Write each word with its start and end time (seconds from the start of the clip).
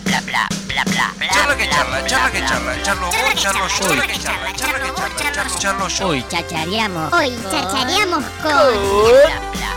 bla 0.00 0.20
bla 0.20 0.48
bla 0.66 0.84
bla 0.84 0.84
bla 0.84 1.12
bla. 1.18 1.28
Charla 1.32 1.56
que 1.56 1.66
bla, 1.66 1.76
charla, 1.76 1.98
bla, 2.00 2.06
charla 2.08 2.30
que 2.30 2.38
bla, 2.38 2.48
charla, 2.48 2.82
charlo 2.82 3.06
vos, 3.06 3.42
charlo 3.42 3.68
yo, 3.68 3.88
charla, 3.88 4.06
que 4.06 4.18
charla, 4.18 4.52
charla 4.54 4.78
que 4.80 4.92
charla, 4.94 5.32
charlo, 5.32 5.58
charlo 5.58 5.88
yo. 5.88 6.08
Hoy 6.08 6.24
chachareamos. 6.28 7.12
Hoy 7.12 7.38
chachareamos 7.50 8.24
con... 8.42 8.52
bla, 8.52 8.62
bla, 8.62 8.70
bla, 8.72 9.26
bla, 9.26 9.50
bla, 9.52 9.75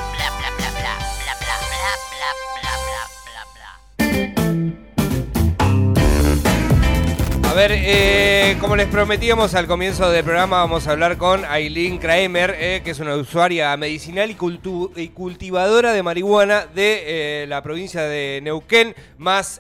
ver, 7.60 7.72
eh, 7.76 8.56
como 8.62 8.78
les 8.78 8.88
prometíamos 8.88 9.54
al 9.54 9.68
comienzo 9.68 10.10
del 10.10 10.24
programa, 10.24 10.60
vamos 10.60 10.88
a 10.88 10.92
hablar 10.92 11.18
con 11.18 11.44
Aileen 11.44 11.98
Kramer, 11.98 12.56
eh, 12.58 12.82
que 12.86 12.92
es 12.92 13.00
una 13.00 13.18
usuaria 13.18 13.76
medicinal 13.76 14.32
y, 14.32 14.36
cultu- 14.36 14.92
y 14.96 15.10
cultivadora 15.10 15.92
de 15.92 16.02
marihuana 16.02 16.68
de 16.74 17.44
eh, 17.44 17.48
la 17.48 17.62
provincia 17.62 18.04
de 18.04 18.40
Neuquén, 18.44 18.96
más 19.18 19.60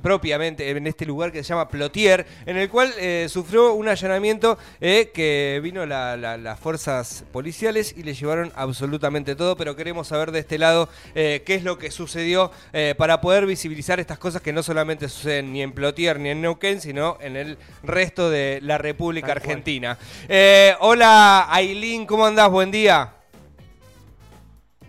propiamente 0.00 0.70
en 0.70 0.86
este 0.86 1.04
lugar 1.04 1.32
que 1.32 1.42
se 1.44 1.50
llama 1.50 1.68
Plotier, 1.68 2.26
en 2.46 2.56
el 2.56 2.70
cual 2.70 2.94
sufrió 3.28 3.74
un 3.74 3.88
allanamiento 3.88 4.56
que 4.80 5.60
vino 5.62 5.84
la- 5.84 6.16
la- 6.16 6.38
las 6.38 6.58
fuerzas 6.58 7.24
policiales 7.30 7.94
y 7.94 8.04
le 8.04 8.14
llevaron 8.14 8.50
absolutamente 8.56 9.36
todo, 9.36 9.54
pero 9.58 9.76
queremos 9.76 10.08
saber 10.08 10.32
de 10.32 10.38
este 10.38 10.56
lado 10.56 10.88
qué 11.12 11.42
es 11.46 11.62
lo 11.62 11.76
que 11.76 11.90
sucedió 11.90 12.50
para 12.96 13.20
poder 13.20 13.44
visibilizar 13.44 14.00
estas 14.00 14.18
cosas 14.18 14.40
que 14.40 14.54
no 14.54 14.62
solamente 14.62 15.10
suceden 15.10 15.52
ni 15.52 15.60
en 15.60 15.72
Plotier 15.72 16.18
ni 16.18 16.30
en 16.30 16.40
Neuquén, 16.40 16.80
sino 16.80 17.01
en 17.20 17.36
el 17.36 17.58
resto 17.82 18.30
de 18.30 18.60
la 18.62 18.78
República 18.78 19.32
Argentina. 19.32 19.98
Eh, 20.28 20.74
hola 20.80 21.46
Ailín, 21.50 22.06
¿cómo 22.06 22.26
andás? 22.26 22.50
Buen 22.50 22.70
día. 22.70 23.21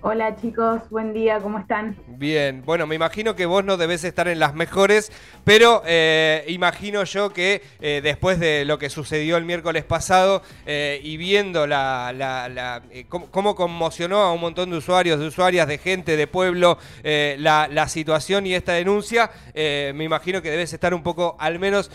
Hola 0.05 0.35
chicos, 0.35 0.81
buen 0.89 1.13
día, 1.13 1.39
¿cómo 1.39 1.59
están? 1.59 1.95
Bien, 2.17 2.61
bueno, 2.65 2.85
me 2.85 2.95
imagino 2.95 3.37
que 3.37 3.45
vos 3.45 3.63
no 3.63 3.77
debes 3.77 4.03
estar 4.03 4.27
en 4.27 4.37
las 4.37 4.53
mejores, 4.53 5.13
pero 5.45 5.81
eh, 5.85 6.43
imagino 6.49 7.05
yo 7.05 7.31
que 7.31 7.61
eh, 7.79 8.01
después 8.03 8.37
de 8.37 8.65
lo 8.65 8.77
que 8.77 8.89
sucedió 8.89 9.37
el 9.37 9.45
miércoles 9.45 9.85
pasado 9.85 10.41
eh, 10.65 10.99
y 11.01 11.15
viendo 11.15 11.67
la, 11.67 12.11
la- 12.13 12.49
la- 12.49 12.81
eh, 12.91 13.05
cómo, 13.07 13.55
conmocionó 13.55 14.17
a 14.23 14.33
un 14.33 14.41
montón 14.41 14.71
de 14.71 14.75
usuarios, 14.77 15.21
de 15.21 15.27
usuarias, 15.27 15.69
de 15.69 15.77
gente, 15.77 16.17
de 16.17 16.27
pueblo, 16.27 16.77
eh, 17.05 17.37
la, 17.39 17.69
la 17.71 17.87
situación 17.87 18.45
y 18.45 18.55
esta 18.55 18.73
denuncia, 18.73 19.31
me 19.55 20.03
imagino 20.03 20.41
que 20.41 20.51
debes 20.51 20.73
estar 20.73 20.93
un 20.93 21.01
poco, 21.03 21.37
al 21.39 21.59
menos, 21.59 21.89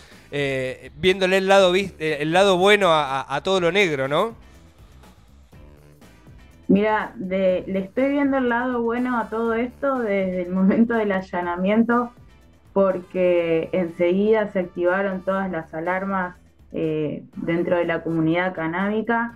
viéndole 0.95 1.37
el 1.37 1.47
lado, 1.47 1.75
el 1.75 2.33
lado 2.33 2.57
bueno 2.57 2.89
a 2.91 3.39
todo 3.43 3.61
lo 3.61 3.71
negro, 3.71 4.07
¿no? 4.07 4.48
Mira, 6.69 7.13
de- 7.15 7.63
le 7.67 7.79
estoy 7.79 8.11
viendo 8.11 8.37
el 8.37 8.49
lado 8.49 8.83
bueno 8.83 9.17
a 9.17 9.27
todo 9.27 9.55
esto 9.55 9.97
desde 9.97 10.43
el 10.43 10.51
momento 10.51 10.93
del 10.93 11.11
allanamiento, 11.11 12.11
porque 12.73 13.69
enseguida 13.71 14.49
se 14.49 14.59
activaron 14.59 15.23
todas 15.25 15.49
las 15.49 15.73
alarmas 15.73 16.37
eh, 16.71 17.23
dentro 17.37 17.75
de 17.75 17.85
la 17.85 18.03
comunidad 18.03 18.53
canábica 18.53 19.35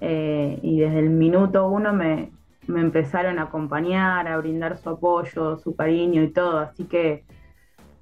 eh, 0.00 0.58
y 0.60 0.80
desde 0.80 0.98
el 0.98 1.10
minuto 1.10 1.68
uno 1.68 1.92
me, 1.92 2.32
empezaron 2.66 3.38
a 3.38 3.42
acompañar, 3.44 4.26
a 4.26 4.36
brindar 4.38 4.76
su 4.76 4.90
apoyo, 4.90 5.58
su 5.58 5.76
cariño 5.76 6.24
y 6.24 6.32
todo, 6.32 6.58
así 6.58 6.86
que 6.88 7.24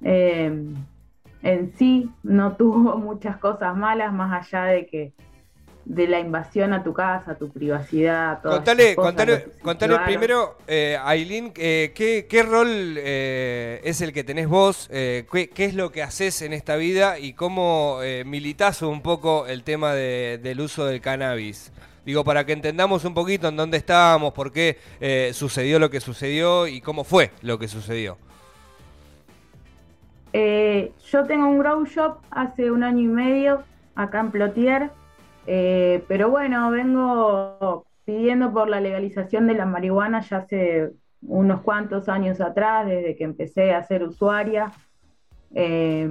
eh, 0.03 0.51
en 1.43 1.73
sí 1.73 2.09
no 2.23 2.55
tuvo 2.57 2.97
muchas 2.97 3.37
cosas 3.37 3.77
malas 3.77 4.11
más 4.11 4.33
allá 4.51 4.65
de 4.65 4.87
que 4.87 5.13
de 5.85 6.07
la 6.07 6.19
invasión 6.19 6.73
a 6.73 6.83
tu 6.83 6.93
casa, 6.93 7.31
a 7.31 7.35
tu 7.35 7.49
privacidad. 7.49 8.41
todas 8.41 8.57
Contale, 8.57 8.95
cosas, 8.95 9.09
contale, 9.11 9.45
contale 9.61 9.99
primero, 10.05 10.57
eh, 10.67 10.97
Aileen, 11.03 11.51
eh, 11.57 11.91
¿qué, 11.95 12.27
qué 12.29 12.43
rol 12.43 12.67
eh, 12.97 13.81
es 13.83 14.01
el 14.01 14.13
que 14.13 14.23
tenés 14.23 14.47
vos? 14.47 14.87
Qué, 14.91 15.49
qué 15.53 15.65
es 15.65 15.73
lo 15.73 15.91
que 15.91 16.03
haces 16.03 16.41
en 16.43 16.53
esta 16.53 16.75
vida 16.75 17.17
y 17.19 17.33
cómo 17.33 17.99
militás 18.25 18.81
un 18.83 19.01
poco 19.01 19.47
el 19.47 19.63
tema 19.63 19.93
de- 19.93 20.39
del 20.41 20.61
uso 20.61 20.85
del 20.85 21.01
cannabis? 21.01 21.71
Digo, 22.05 22.23
para 22.23 22.45
que 22.45 22.53
entendamos 22.53 23.05
un 23.05 23.13
poquito 23.13 23.47
en 23.49 23.55
dónde 23.55 23.77
estábamos, 23.77 24.33
por 24.33 24.51
qué 24.51 24.77
sucedió 25.33 25.79
lo 25.79 25.89
que 25.89 25.99
sucedió 25.99 26.67
y 26.67 26.81
cómo 26.81 27.03
fue 27.03 27.31
lo 27.41 27.57
que 27.59 27.67
sucedió. 27.67 28.17
Yo 30.33 31.25
tengo 31.27 31.47
un 31.47 31.57
grow 31.59 31.85
shop 31.85 32.17
hace 32.31 32.71
un 32.71 32.83
año 32.83 33.01
y 33.01 33.07
medio 33.07 33.63
acá 33.95 34.21
en 34.21 34.31
Plotier, 34.31 34.89
eh, 35.47 36.03
pero 36.07 36.29
bueno, 36.29 36.69
vengo 36.71 37.85
pidiendo 38.05 38.51
por 38.53 38.69
la 38.69 38.79
legalización 38.79 39.47
de 39.47 39.55
la 39.55 39.65
marihuana 39.65 40.21
ya 40.21 40.37
hace 40.37 40.91
unos 41.21 41.61
cuantos 41.61 42.09
años 42.09 42.41
atrás, 42.41 42.87
desde 42.87 43.15
que 43.15 43.23
empecé 43.23 43.73
a 43.73 43.83
ser 43.83 44.03
usuaria, 44.03 44.71
eh, 45.53 46.09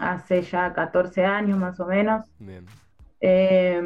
hace 0.00 0.42
ya 0.42 0.72
14 0.72 1.24
años 1.24 1.58
más 1.58 1.78
o 1.80 1.86
menos. 1.86 2.26
Bien. 2.38 2.64
Eh, 3.20 3.82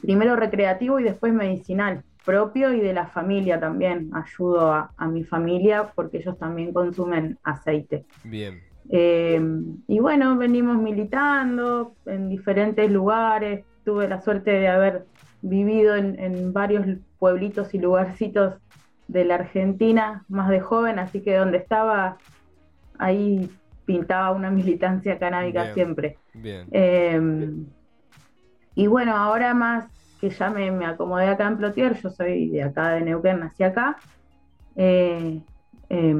primero 0.00 0.36
recreativo 0.36 0.98
y 0.98 1.04
después 1.04 1.32
medicinal, 1.32 2.02
propio 2.24 2.72
y 2.72 2.80
de 2.80 2.92
la 2.92 3.06
familia 3.06 3.58
también. 3.58 4.10
Ayudo 4.14 4.72
a, 4.72 4.92
a 4.96 5.06
mi 5.08 5.24
familia 5.24 5.92
porque 5.94 6.18
ellos 6.18 6.38
también 6.38 6.72
consumen 6.72 7.38
aceite. 7.42 8.04
Bien. 8.24 8.71
Eh, 8.90 9.40
y 9.88 9.98
bueno, 10.00 10.36
venimos 10.36 10.76
militando 10.78 11.94
en 12.06 12.28
diferentes 12.28 12.90
lugares. 12.90 13.64
Tuve 13.84 14.08
la 14.08 14.20
suerte 14.20 14.50
de 14.50 14.68
haber 14.68 15.06
vivido 15.40 15.96
en, 15.96 16.18
en 16.18 16.52
varios 16.52 16.86
pueblitos 17.18 17.74
y 17.74 17.78
lugarcitos 17.78 18.54
de 19.08 19.24
la 19.24 19.34
Argentina, 19.36 20.24
más 20.28 20.48
de 20.48 20.60
joven, 20.60 20.98
así 20.98 21.22
que 21.22 21.36
donde 21.36 21.58
estaba, 21.58 22.18
ahí 22.98 23.50
pintaba 23.84 24.30
una 24.30 24.50
militancia 24.50 25.18
canábica 25.18 25.62
Bien. 25.62 25.74
siempre. 25.74 26.18
Bien. 26.34 26.68
Eh, 26.70 27.20
y 28.74 28.86
bueno, 28.86 29.16
ahora 29.16 29.52
más 29.54 29.86
que 30.20 30.30
ya 30.30 30.50
me, 30.50 30.70
me 30.70 30.86
acomodé 30.86 31.26
acá 31.26 31.48
en 31.48 31.58
Plotier, 31.58 32.00
yo 32.00 32.10
soy 32.10 32.48
de 32.50 32.62
acá 32.62 32.90
de 32.90 33.02
Neuquén, 33.02 33.40
nací 33.40 33.62
acá. 33.64 33.98
eh, 34.76 35.42
eh, 35.90 36.16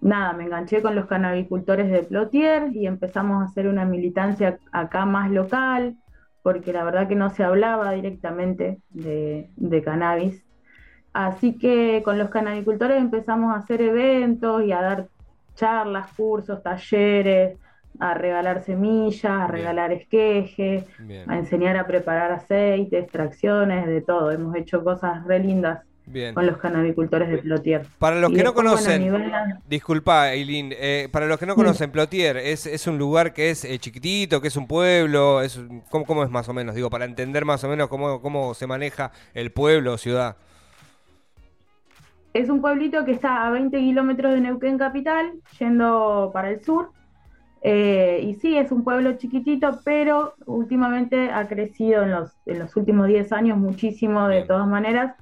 nada, 0.00 0.32
me 0.32 0.44
enganché 0.44 0.82
con 0.82 0.94
los 0.94 1.06
canabicultores 1.06 1.90
de 1.90 2.02
Plotier 2.02 2.70
y 2.74 2.86
empezamos 2.86 3.42
a 3.42 3.46
hacer 3.46 3.66
una 3.68 3.84
militancia 3.84 4.58
acá 4.72 5.04
más 5.06 5.30
local, 5.30 5.96
porque 6.42 6.72
la 6.72 6.84
verdad 6.84 7.08
que 7.08 7.16
no 7.16 7.30
se 7.30 7.44
hablaba 7.44 7.92
directamente 7.92 8.80
de, 8.90 9.50
de 9.56 9.82
cannabis. 9.82 10.44
Así 11.12 11.56
que 11.58 12.02
con 12.04 12.18
los 12.18 12.28
canabicultores 12.30 12.98
empezamos 12.98 13.54
a 13.54 13.58
hacer 13.58 13.80
eventos 13.80 14.62
y 14.64 14.72
a 14.72 14.82
dar 14.82 15.08
charlas, 15.54 16.12
cursos, 16.14 16.62
talleres, 16.62 17.58
a 17.98 18.14
regalar 18.14 18.62
semillas, 18.62 19.24
a 19.24 19.46
Bien. 19.46 19.50
regalar 19.52 19.92
esquejes, 19.92 20.84
Bien. 20.98 21.30
a 21.30 21.38
enseñar 21.38 21.76
a 21.78 21.86
preparar 21.86 22.32
aceite, 22.32 22.98
extracciones, 22.98 23.86
de 23.86 24.02
todo. 24.02 24.30
Hemos 24.30 24.54
hecho 24.56 24.84
cosas 24.84 25.24
re 25.24 25.38
lindas 25.38 25.80
Bien. 26.06 26.34
con 26.34 26.46
los 26.46 26.56
canabicultores 26.58 27.28
de 27.28 27.38
Plotier. 27.38 27.84
Para 27.98 28.20
los 28.20 28.30
Y 28.30 28.36
que 28.36 28.44
no 28.44 28.52
bueno, 28.52 28.70
conocen, 28.70 29.02
nivel 29.02 29.32
Disculpa, 29.68 30.32
Eileen, 30.32 30.72
eh, 30.72 31.08
para 31.10 31.26
los 31.26 31.38
que 31.38 31.46
no 31.46 31.56
conocen, 31.56 31.90
Plotier, 31.90 32.36
¿es, 32.36 32.66
es 32.66 32.86
un 32.86 32.96
lugar 32.96 33.32
que 33.32 33.50
es 33.50 33.64
eh, 33.64 33.76
chiquitito, 33.78 34.40
que 34.40 34.48
es 34.48 34.56
un 34.56 34.68
pueblo? 34.68 35.42
Es, 35.42 35.60
¿cómo, 35.90 36.04
cómo 36.06 36.22
es 36.22 36.30
más 36.30 36.48
o 36.48 36.54
menos? 36.54 36.76
Digo, 36.76 36.90
para 36.90 37.04
entender 37.06 37.44
más 37.44 37.64
o 37.64 37.68
menos 37.68 37.88
cómo, 37.88 38.22
cómo 38.22 38.54
se 38.54 38.68
maneja 38.68 39.10
el 39.34 39.50
pueblo 39.50 39.94
o 39.94 39.98
ciudad. 39.98 40.36
Es 42.32 42.50
un 42.50 42.60
pueblito 42.60 43.04
que 43.04 43.12
está 43.12 43.46
a 43.46 43.50
20 43.50 43.76
kilómetros 43.78 44.34
de 44.34 44.40
Neuquén 44.42 44.78
Capital, 44.78 45.32
yendo 45.58 46.30
para 46.32 46.50
el 46.50 46.62
sur. 46.62 46.92
Eh, 47.62 48.20
y 48.22 48.34
sí, 48.34 48.56
es 48.56 48.70
un 48.70 48.84
pueblo 48.84 49.16
chiquitito, 49.16 49.80
pero 49.84 50.34
últimamente 50.44 51.30
ha 51.32 51.48
crecido 51.48 52.04
en 52.04 52.12
los, 52.12 52.30
en 52.46 52.60
los 52.60 52.76
últimos 52.76 53.08
10 53.08 53.32
años 53.32 53.58
muchísimo 53.58 54.28
de 54.28 54.36
Bien. 54.36 54.46
todas 54.46 54.68
maneras 54.68 55.16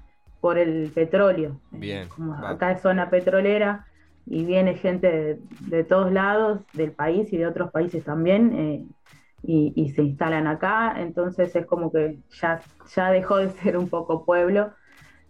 por 0.45 0.59
el 0.59 0.93
petróleo. 0.93 1.63
Bien, 1.71 2.09
Como 2.09 2.35
acá 2.35 2.73
es 2.73 2.83
zona 2.83 3.09
petrolera 3.09 3.87
y 4.27 4.45
viene 4.45 4.75
gente 4.77 5.11
de, 5.11 5.39
de 5.59 5.85
todos 5.85 6.13
lados 6.13 6.61
del 6.75 6.93
país 6.93 7.33
y 7.33 7.39
de 7.39 7.47
otros 7.47 7.71
países 7.71 8.05
también 8.05 8.53
eh, 8.55 8.87
y, 9.43 9.73
y 9.75 9.91
se 9.93 10.03
instalan 10.03 10.47
acá, 10.47 10.97
entonces 11.01 11.57
es 11.57 11.67
como 11.67 11.91
que 11.91 12.21
ya, 12.43 12.61
ya 12.95 13.11
dejó 13.11 13.39
de 13.39 13.51
ser 13.63 13.79
un 13.79 13.89
poco 13.89 14.27
pueblo, 14.27 14.75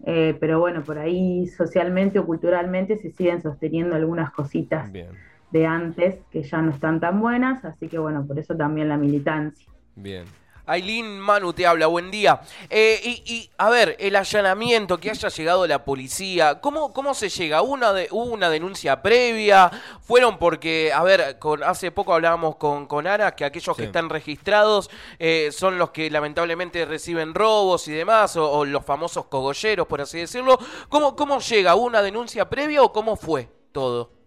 eh, 0.07 0.37
pero 0.41 0.61
bueno, 0.61 0.85
por 0.85 0.99
ahí 0.99 1.47
socialmente 1.49 2.19
o 2.19 2.27
culturalmente 2.27 2.97
se 2.99 3.11
siguen 3.13 3.43
sosteniendo 3.43 3.97
algunas 3.97 4.33
cositas 4.33 4.93
Bien, 4.93 5.25
de 5.51 5.67
antes 5.67 6.25
que 6.31 6.43
ya 6.45 6.63
no 6.63 6.73
están 6.73 7.01
tan 7.01 7.21
buenas, 7.21 7.65
así 7.65 7.89
que 7.89 7.99
bueno, 7.99 8.27
por 8.27 8.39
eso 8.41 8.57
también 8.57 8.89
la 8.89 8.99
militancia. 8.99 9.69
bien. 9.97 10.37
Ailín 10.67 11.21
Manu 11.21 11.53
te 11.53 11.67
habla, 11.67 11.87
buen 11.89 12.11
día. 12.11 12.41
Eh, 12.71 13.01
y, 13.05 13.33
y, 13.33 13.51
a 13.59 13.69
ver, 13.69 13.97
el 13.99 14.17
allanamiento, 14.17 14.99
que 14.99 15.11
haya 15.11 15.29
llegado 15.29 15.67
la 15.67 15.85
policía, 15.85 16.61
¿cómo, 16.61 16.93
cómo 16.93 17.13
se 17.13 17.29
llega? 17.29 17.61
¿Una 17.61 17.93
de, 17.93 18.09
¿Hubo 18.11 18.33
una 18.33 18.49
denuncia 18.49 19.03
previa? 19.03 19.71
¿Fueron 20.01 20.39
porque, 20.39 20.91
a 20.95 21.03
ver, 21.03 21.39
con, 21.39 21.63
hace 21.63 21.91
poco 21.91 22.15
hablábamos 22.15 22.57
con, 22.57 22.87
con 22.87 23.07
Ana, 23.07 23.33
que 23.33 23.45
aquellos 23.45 23.77
que 23.77 23.85
están 23.85 24.09
registrados 24.09 24.91
eh, 25.19 25.51
son 25.53 25.79
los 25.79 25.91
que 25.91 26.11
lamentablemente 26.11 26.85
reciben 26.87 27.35
robos 27.35 27.87
y 27.89 27.93
demás, 27.93 28.37
o, 28.37 28.51
o 28.51 28.65
los 28.65 28.85
famosos 28.85 29.27
cogolleros, 29.27 29.87
por 29.87 30.01
así 30.01 30.19
decirlo? 30.19 30.59
¿Cómo, 30.89 31.15
¿Cómo 31.15 31.41
llega? 31.41 31.75
¿Hubo 31.75 31.85
una 31.85 32.01
denuncia 32.01 32.49
previa 32.49 32.83
o 32.83 32.93
cómo 32.93 33.17
fue 33.17 33.51
todo? 33.73 34.24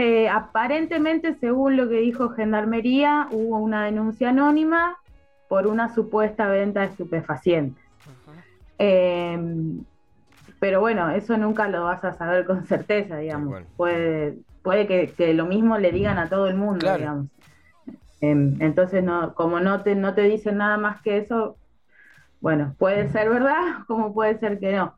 Eh, 0.00 0.28
aparentemente, 0.28 1.34
según 1.34 1.76
lo 1.76 1.88
que 1.88 1.96
dijo 1.96 2.28
Gendarmería, 2.28 3.26
hubo 3.32 3.58
una 3.58 3.86
denuncia 3.86 4.28
anónima 4.28 4.96
por 5.48 5.66
una 5.66 5.92
supuesta 5.92 6.46
venta 6.46 6.82
de 6.82 6.86
estupefacientes. 6.86 7.82
Eh, 8.78 9.36
pero 10.60 10.78
bueno, 10.78 11.10
eso 11.10 11.36
nunca 11.36 11.66
lo 11.66 11.82
vas 11.82 12.04
a 12.04 12.12
saber 12.12 12.46
con 12.46 12.64
certeza, 12.64 13.16
digamos. 13.16 13.64
Puede, 13.76 14.38
puede 14.62 14.86
que, 14.86 15.10
que 15.16 15.34
lo 15.34 15.46
mismo 15.46 15.78
le 15.78 15.90
digan 15.90 16.18
a 16.18 16.28
todo 16.28 16.46
el 16.46 16.54
mundo, 16.54 16.78
Claro. 16.78 16.98
digamos. 16.98 17.26
Em, 18.20 18.56
entonces, 18.60 19.02
no, 19.02 19.34
como 19.34 19.58
no 19.58 19.82
te, 19.82 19.96
no 19.96 20.14
te 20.14 20.22
dicen 20.22 20.58
nada 20.58 20.76
más 20.76 21.02
que 21.02 21.18
eso, 21.18 21.58
bueno, 22.40 22.76
puede 22.78 23.08
ser 23.08 23.30
verdad, 23.30 23.82
como 23.88 24.14
puede 24.14 24.38
ser 24.38 24.60
que 24.60 24.76
no. 24.76 24.94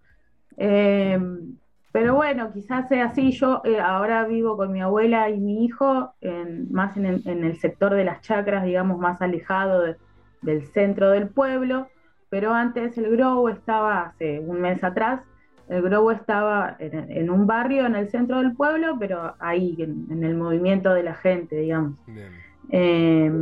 Pero 1.93 2.15
bueno, 2.15 2.53
quizás 2.53 2.89
sea 2.89 3.07
así. 3.07 3.33
Yo 3.33 3.63
eh, 3.65 3.81
ahora 3.81 4.25
vivo 4.25 4.57
con 4.57 4.73
mi 4.73 4.81
abuela 4.81 5.29
y 5.29 5.41
mi 5.41 5.65
hijo, 5.65 6.15
en- 6.21 6.71
más 6.73 6.97
en 6.97 7.07
el, 7.07 7.23
en 7.27 7.45
el 7.45 7.59
sector 7.59 7.95
de 7.95 8.05
las 8.05 8.21
chacras, 8.21 8.65
digamos, 8.65 8.99
más 8.99 9.21
alejado 9.21 9.83
de- 9.83 9.97
del 10.43 10.67
centro 10.67 11.11
del 11.11 11.29
pueblo. 11.29 11.89
Pero 12.29 12.55
antes 12.55 12.97
el 12.97 13.11
Grow 13.11 13.49
estaba, 13.49 14.03
hace 14.03 14.39
un 14.39 14.61
mes 14.61 14.85
atrás, 14.85 15.21
el 15.69 15.83
Grow 15.83 16.11
estaba 16.13 16.77
en, 16.79 17.11
en 17.11 17.29
un 17.31 17.47
barrio 17.47 17.87
en 17.87 17.97
el 17.97 18.09
centro 18.09 18.39
del 18.39 18.55
pueblo, 18.55 18.97
pero 19.01 19.35
ahí, 19.41 19.75
en, 19.81 20.07
en 20.11 20.23
el 20.23 20.37
movimiento 20.37 20.95
de 20.95 21.03
la 21.03 21.15
gente, 21.15 21.57
digamos. 21.57 21.95
Bien. 22.07 22.33
Eh, 22.71 23.33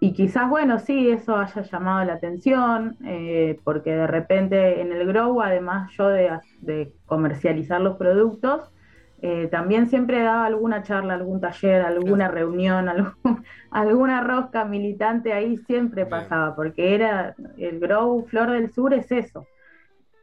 y 0.00 0.14
quizás, 0.14 0.48
bueno, 0.48 0.78
sí, 0.78 1.10
eso 1.10 1.36
haya 1.36 1.62
llamado 1.62 2.04
la 2.06 2.14
atención, 2.14 2.96
eh, 3.06 3.60
porque 3.64 3.90
de 3.92 4.06
repente 4.06 4.80
en 4.80 4.92
el 4.92 5.06
Grow, 5.06 5.42
además 5.42 5.90
yo 5.96 6.08
de, 6.08 6.40
de 6.60 6.94
comercializar 7.06 7.80
los 7.82 7.96
productos, 7.98 8.72
eh, 9.22 9.48
también 9.48 9.88
siempre 9.90 10.22
daba 10.22 10.46
alguna 10.46 10.82
charla, 10.82 11.14
algún 11.14 11.40
taller, 11.42 11.82
alguna 11.82 12.28
reunión, 12.28 12.88
algún- 12.90 13.44
alguna 13.70 14.22
rosca 14.22 14.64
militante 14.64 15.32
ahí 15.34 15.58
siempre 15.58 16.06
Bien. 16.06 16.06
pasaba, 16.06 16.56
porque 16.56 16.94
era 16.94 17.36
el 17.58 17.78
Grow 17.80 18.24
Flor 18.26 18.50
del 18.52 18.70
Sur 18.72 18.94
es 18.94 19.12
eso, 19.12 19.48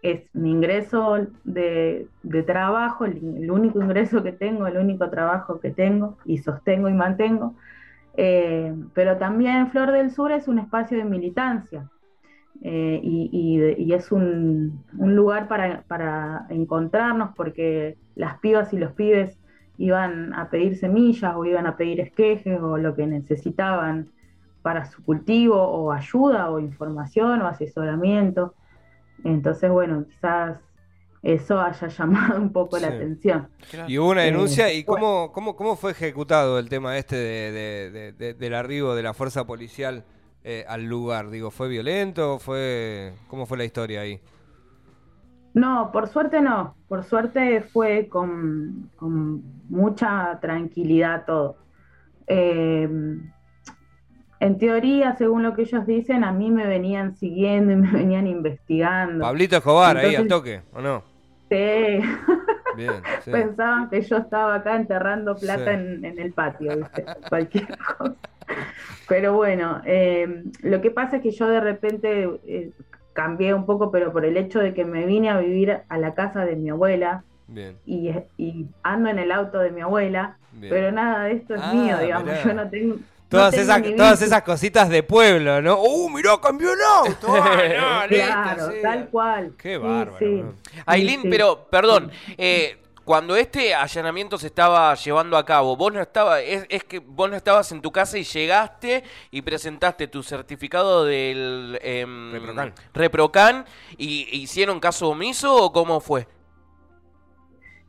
es 0.02 0.24
mi 0.34 0.52
ingreso 0.52 1.18
de, 1.44 2.10
de 2.24 2.44
trabajo, 2.44 3.06
el, 3.06 3.18
el 3.44 3.52
único 3.52 3.82
ingreso 3.82 4.24
que 4.24 4.32
tengo, 4.32 4.68
el 4.68 4.78
único 4.78 5.10
trabajo 5.10 5.60
que 5.60 5.72
tengo 5.72 6.18
y 6.26 6.38
sostengo 6.40 6.90
y 6.90 6.94
mantengo. 6.94 7.56
Eh, 8.20 8.74
pero 8.96 9.18
también 9.18 9.70
Flor 9.70 9.92
del 9.92 10.10
Sur 10.10 10.32
es 10.32 10.48
un 10.48 10.58
espacio 10.58 10.98
de 10.98 11.06
militancia 11.06 11.88
eh, 12.64 13.00
y, 13.04 13.94
es 13.94 14.12
un, 14.12 14.84
lugar 14.94 15.48
para 15.48 16.48
encontrarnos 16.50 17.36
porque 17.36 17.96
las 18.16 18.40
pibas 18.40 18.74
y 18.74 18.80
los 18.80 18.94
pibes 18.94 19.38
iban 19.78 20.34
a 20.34 20.50
pedir 20.50 20.78
semillas 20.78 21.36
o 21.36 21.46
iban 21.46 21.68
a 21.68 21.78
pedir 21.78 22.00
esquejes 22.00 22.60
o 22.60 22.78
lo 22.78 22.96
que 22.96 23.06
necesitaban 23.06 24.10
para 24.64 24.86
su 24.86 25.04
cultivo 25.04 25.62
o 25.62 25.92
ayuda 25.92 26.50
o 26.50 26.60
información 26.60 27.42
o 27.42 27.48
asesoramiento. 27.48 28.56
Entonces, 29.24 29.70
bueno, 29.70 30.06
quizás 30.06 30.60
eso 31.22 31.60
haya 31.60 31.88
llamado 31.90 32.42
un 32.42 32.52
poco 32.54 32.80
la 32.80 32.90
atención. 32.90 33.50
Y 33.86 33.98
hubo 33.98 34.10
una 34.12 34.26
Eh, 34.26 34.26
denuncia, 34.26 34.72
¿y 34.72 34.84
bueno. 34.86 35.08
cómo, 35.08 35.32
cómo, 35.34 35.56
cómo 35.56 35.76
fue 35.76 35.92
ejecutado 35.92 36.60
el 36.60 36.70
tema 36.70 36.98
este 36.98 37.16
de, 37.16 37.52
de- 37.52 37.92
de- 37.92 38.12
de- 38.14 38.34
del 38.34 38.54
arribo 38.54 38.96
de 38.96 39.04
la 39.04 39.14
fuerza 39.14 39.46
policial 39.46 40.06
eh, 40.44 40.66
al 40.68 40.86
lugar? 40.86 41.30
Digo, 41.30 41.52
¿fue 41.52 41.68
violento? 41.68 42.40
fue 42.40 43.14
¿Cómo 43.28 43.46
fue 43.46 43.58
la 43.58 43.66
historia 43.66 44.02
ahí? 44.02 44.22
No, 45.54 45.92
por 45.92 46.08
suerte 46.08 46.42
no. 46.42 46.78
Por 46.88 47.04
suerte 47.04 47.62
fue 47.74 48.08
con, 48.10 48.92
con 48.96 49.64
mucha 49.70 50.40
tranquilidad 50.40 51.26
todo. 51.26 51.58
Eh, 52.28 52.90
en 54.40 54.58
teoría, 54.58 55.16
según 55.18 55.44
lo 55.44 55.54
que 55.54 55.64
ellos 55.64 55.86
dicen, 55.86 56.24
a 56.24 56.32
mí 56.32 56.52
me 56.52 56.68
venían 56.68 57.16
siguiendo 57.16 57.72
y 57.72 57.76
me 57.76 57.92
venían 57.92 58.28
investigando. 58.28 59.24
Pablito 59.26 59.58
Escobar, 59.58 59.98
ahí 59.98 60.16
al 60.16 60.24
Entonces- 60.24 60.62
toque, 60.64 60.78
¿o 60.78 60.82
no? 60.82 61.04
Sí, 61.50 62.02
Bien, 62.76 62.94
sí. 63.24 63.32
pensaban 63.32 63.90
que 63.90 64.02
yo 64.02 64.18
estaba 64.18 64.56
acá 64.56 64.76
enterrando 64.76 65.36
plata 65.36 65.64
Sí. 65.66 65.70
en, 65.80 66.04
en 66.06 66.20
el 66.20 66.34
patio, 66.34 66.76
¿viste? 66.78 67.06
Cualquier 67.30 67.68
cosa. 67.98 68.16
Pero 69.08 69.34
bueno, 69.34 69.82
eh, 69.86 70.44
lo 70.62 70.82
que 70.82 70.92
pasa 70.92 71.18
es 71.18 71.22
que 71.24 71.32
yo 71.32 71.48
de 71.48 71.60
repente 71.62 72.30
eh, 72.46 72.72
cambié 73.14 73.54
un 73.54 73.66
poco, 73.66 73.92
pero 73.92 74.12
por 74.12 74.26
el 74.26 74.36
hecho 74.38 74.60
de 74.60 74.74
que 74.74 74.84
me 74.86 75.06
vine 75.06 75.30
a 75.30 75.40
vivir 75.40 75.80
a 75.88 75.98
la 75.98 76.14
casa 76.14 76.44
de 76.46 76.56
mi 76.56 76.70
abuela, 76.70 77.24
Bien, 77.48 77.78
y, 77.86 78.12
y 78.38 78.68
ando 78.84 79.10
en 79.10 79.20
el 79.20 79.32
auto 79.32 79.60
de 79.60 79.72
mi 79.72 79.80
abuela, 79.82 80.36
bien. 80.52 80.70
pero 80.70 80.92
nada 80.92 81.24
de 81.24 81.32
esto 81.34 81.56
es 81.56 81.62
Ah, 81.64 81.74
mío, 81.74 81.98
digamos, 82.00 82.26
mirá. 82.28 82.44
yo 82.44 82.54
no 82.54 82.70
tengo... 82.70 82.96
Todas, 83.30 83.54
esas, 83.56 83.82
todas 83.96 84.22
esas 84.22 84.42
cositas 84.44 84.88
de 84.88 85.04
pueblo, 85.04 85.62
¿no? 85.62 85.82
¡Uh, 85.82 86.10
mirá, 86.10 86.40
cambió 86.42 86.72
el 86.72 86.80
auto! 86.82 87.28
Ah, 87.30 88.06
no, 88.10 88.16
Claro, 88.16 88.72
sí. 88.72 88.78
tal 88.82 89.10
cual. 89.10 89.54
Qué 89.58 89.78
bárbaro. 89.78 90.18
sí. 90.20 90.44
sí. 90.96 91.20
pero, 91.30 91.68
perdón, 91.70 92.10
eh, 92.38 92.78
cuando 93.08 93.38
este 93.38 93.74
allanamiento 93.74 94.38
se 94.38 94.48
estaba 94.48 94.94
llevando 94.96 95.38
a 95.38 95.46
cabo, 95.46 95.78
vos 95.78 95.94
no 95.94 96.02
estabas, 96.02 96.42
es, 96.46 96.66
es 96.68 96.84
que 96.84 97.00
vos 97.00 97.30
no 97.30 97.38
estabas 97.38 97.72
en 97.72 97.82
tu 97.82 97.90
casa 97.90 98.18
y 98.18 98.24
llegaste 98.24 99.04
y 99.32 99.42
presentaste 99.42 100.08
tu 100.08 100.24
certificado 100.24 101.06
del 101.06 101.80
em, 101.82 102.34
Reprocan. 102.34 102.74
Reprocan, 102.94 103.66
y 103.98 104.28
hicieron 104.38 104.82
caso 104.82 105.08
omiso 105.10 105.56
o 105.56 105.72
cómo 105.72 106.02
fue? 106.02 106.28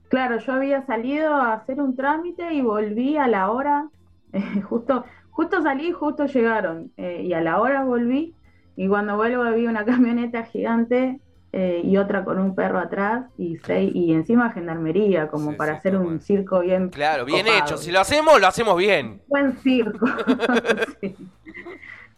Claro, 0.09 0.39
yo 0.39 0.53
había 0.53 0.87
salido 0.87 1.35
a 1.35 1.55
hacer 1.55 1.81
un 1.81 1.95
trámite 1.97 2.53
y 2.55 2.61
volví 2.61 3.17
a 3.17 3.27
la 3.27 3.51
hora, 3.51 3.89
eh, 4.33 4.61
justo, 4.69 5.05
justo 5.39 5.63
salí, 5.63 5.93
justo 5.93 6.27
llegaron, 6.27 6.93
eh, 6.97 7.23
y 7.25 7.33
a 7.33 7.41
la 7.41 7.61
hora 7.61 7.85
volví, 7.85 8.37
y 8.77 8.89
cuando 8.89 9.17
vuelvo 9.17 9.43
había 9.45 9.71
una 9.71 9.85
camioneta 9.87 10.45
gigante 10.45 11.21
eh, 11.53 11.81
y 11.85 11.97
otra 11.97 12.25
con 12.25 12.39
un 12.41 12.55
perro 12.55 12.79
atrás, 12.81 13.27
y 13.39 13.57
seis, 13.59 13.91
y 13.95 14.13
encima 14.13 14.53
gendarmería, 14.53 15.29
como 15.29 15.53
Sí, 15.53 15.57
para 15.57 15.73
sí, 15.73 15.79
hacer 15.79 15.97
un 15.97 16.21
circo 16.21 16.61
bien 16.61 16.91
Claro, 16.91 17.25
bien 17.25 17.47
copado. 17.47 17.65
hecho. 17.65 17.79
Si 17.79 17.91
lo 17.93 18.01
hacemos, 18.01 18.41
lo 18.41 18.47
hacemos 18.47 18.77
bien. 18.79 19.23
buen 19.27 19.57
circo. 19.59 20.07
Sí. 21.01 21.17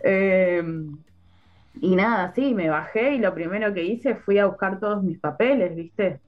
Eh, 0.05 0.63
y 1.75 1.97
nada, 1.97 2.33
sí, 2.35 2.55
me 2.55 2.69
bajé 2.71 3.15
y 3.15 3.19
lo 3.19 3.35
primero 3.35 3.73
que 3.75 3.85
hice 3.85 4.17
fui 4.17 4.39
a 4.39 4.47
buscar 4.47 4.81
todos 4.81 5.03
mis 5.03 5.19
papeles, 5.21 5.75
¿viste? 5.77 6.21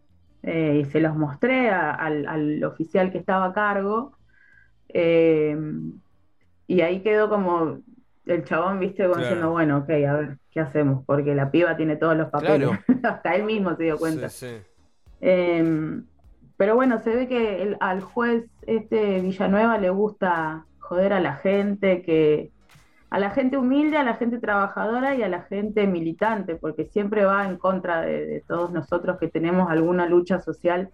Eh, 0.42 0.82
y 0.82 0.90
se 0.90 1.00
los 1.00 1.16
mostré 1.16 1.70
a- 1.70 1.92
al, 1.94 2.26
al 2.26 2.64
oficial 2.64 3.12
que 3.12 3.18
estaba 3.18 3.46
a 3.46 3.52
cargo. 3.52 4.16
Y 6.66 6.80
ahí 6.82 7.02
quedó 7.02 7.28
como 7.28 7.80
el 8.26 8.44
chabón, 8.44 8.80
¿viste? 8.80 9.04
Como 9.04 9.16
Claro. 9.16 9.20
diciendo, 9.20 9.50
bueno, 9.50 9.78
ok, 9.78 9.90
a 9.90 10.12
ver, 10.14 10.38
¿qué 10.50 10.60
hacemos? 10.60 11.04
Porque 11.06 11.34
la 11.34 11.50
piba 11.50 11.76
tiene 11.76 11.96
todos 11.96 12.16
los 12.16 12.30
papeles. 12.30 12.70
Hasta 13.04 13.34
él 13.36 13.44
mismo 13.44 13.76
se 13.76 13.84
dio 13.84 13.98
cuenta. 13.98 14.28
Sí, 14.28 14.28
sí. 14.28 14.62
Eh, 15.20 15.64
pero 16.56 16.74
bueno, 16.76 16.98
se 17.00 17.14
ve 17.14 17.28
que 17.28 17.62
el- 17.62 17.76
al 17.80 18.00
juez 18.02 18.44
este 18.62 19.20
Villanueva 19.20 19.78
le 19.78 19.90
gusta 19.90 20.66
joder 20.78 21.12
a 21.12 21.20
la 21.20 21.36
gente, 21.36 22.02
que 22.02 22.52
a 23.10 23.18
la 23.20 23.30
gente 23.30 23.58
humilde, 23.58 23.96
a 23.98 24.04
la 24.04 24.16
gente 24.16 24.38
trabajadora 24.40 25.14
y 25.16 25.22
a 25.22 25.28
la 25.28 25.42
gente 25.44 25.86
militante, 25.86 26.56
porque 26.56 26.86
siempre 26.86 27.24
va 27.24 27.46
en 27.46 27.58
contra 27.58 28.02
de, 28.02 28.26
de 28.26 28.44
todos 28.48 28.72
nosotros 28.72 29.18
que 29.20 29.28
tenemos 29.28 29.70
alguna 29.70 30.06
lucha 30.06 30.40
social 30.40 30.90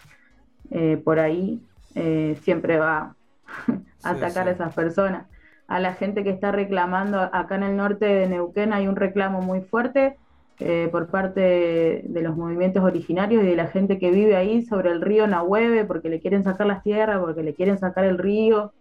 eh, 0.71 0.99
por 1.05 1.19
ahí, 1.19 1.63
eh, 1.95 2.37
siempre 2.43 2.79
va 2.79 3.17
a 4.03 4.11
Sí, 4.11 4.11
atacar 4.11 4.49
a 4.49 4.53
esas 4.53 4.75
personas. 4.75 5.29
A 5.69 5.81
la 5.81 5.93
gente 5.93 6.25
que 6.25 6.31
está 6.31 6.51
reclamando, 6.51 7.21
acá 7.21 7.57
en 7.57 7.63
el 7.63 7.77
norte 7.77 8.07
de 8.07 8.27
Neuquén 8.27 8.73
hay 8.73 8.89
un 8.89 8.97
reclamo 8.97 9.43
muy 9.43 9.61
fuerte 9.61 10.17
eh, 10.61 10.89
por 10.91 11.09
parte 11.09 12.03
de 12.05 12.23
los 12.23 12.37
movimientos 12.37 12.83
originarios 12.83 13.45
y 13.45 13.47
de 13.47 13.55
la 13.55 13.69
gente 13.69 13.99
que 13.99 14.11
vive 14.11 14.35
ahí 14.35 14.63
sobre 14.63 14.91
el 14.91 15.01
río 15.01 15.27
Nahueve 15.27 15.85
porque 15.85 16.09
le 16.09 16.21
quieren 16.21 16.43
sacar 16.43 16.67
las 16.67 16.83
tierras, 16.83 17.21
porque 17.21 17.43
le 17.43 17.55
quieren 17.55 17.79
sacar 17.79 18.05
el 18.07 18.19
río. 18.19 18.73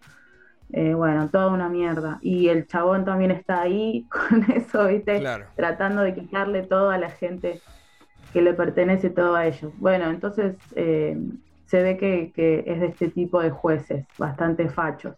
Eh, 0.72 0.94
bueno, 0.94 1.28
toda 1.28 1.48
una 1.48 1.68
mierda. 1.68 2.18
Y 2.20 2.48
el 2.48 2.66
chabón 2.66 3.04
también 3.04 3.30
está 3.30 3.60
ahí 3.60 4.06
con 4.10 4.50
eso, 4.50 4.86
¿viste? 4.86 5.20
Claro. 5.20 5.44
Tratando 5.56 6.02
de 6.02 6.14
quitarle 6.14 6.62
todo 6.62 6.90
a 6.90 6.98
la 6.98 7.10
gente 7.10 7.60
que 8.32 8.42
le 8.42 8.54
pertenece 8.54 9.10
todo 9.10 9.36
a 9.36 9.46
ellos. 9.46 9.72
Bueno, 9.76 10.10
entonces 10.10 10.56
eh, 10.74 11.16
se 11.66 11.82
ve 11.82 11.96
que, 11.96 12.32
que 12.34 12.64
es 12.66 12.80
de 12.80 12.86
este 12.86 13.08
tipo 13.08 13.42
de 13.42 13.50
jueces, 13.50 14.06
bastante 14.18 14.68
fachos. 14.68 15.14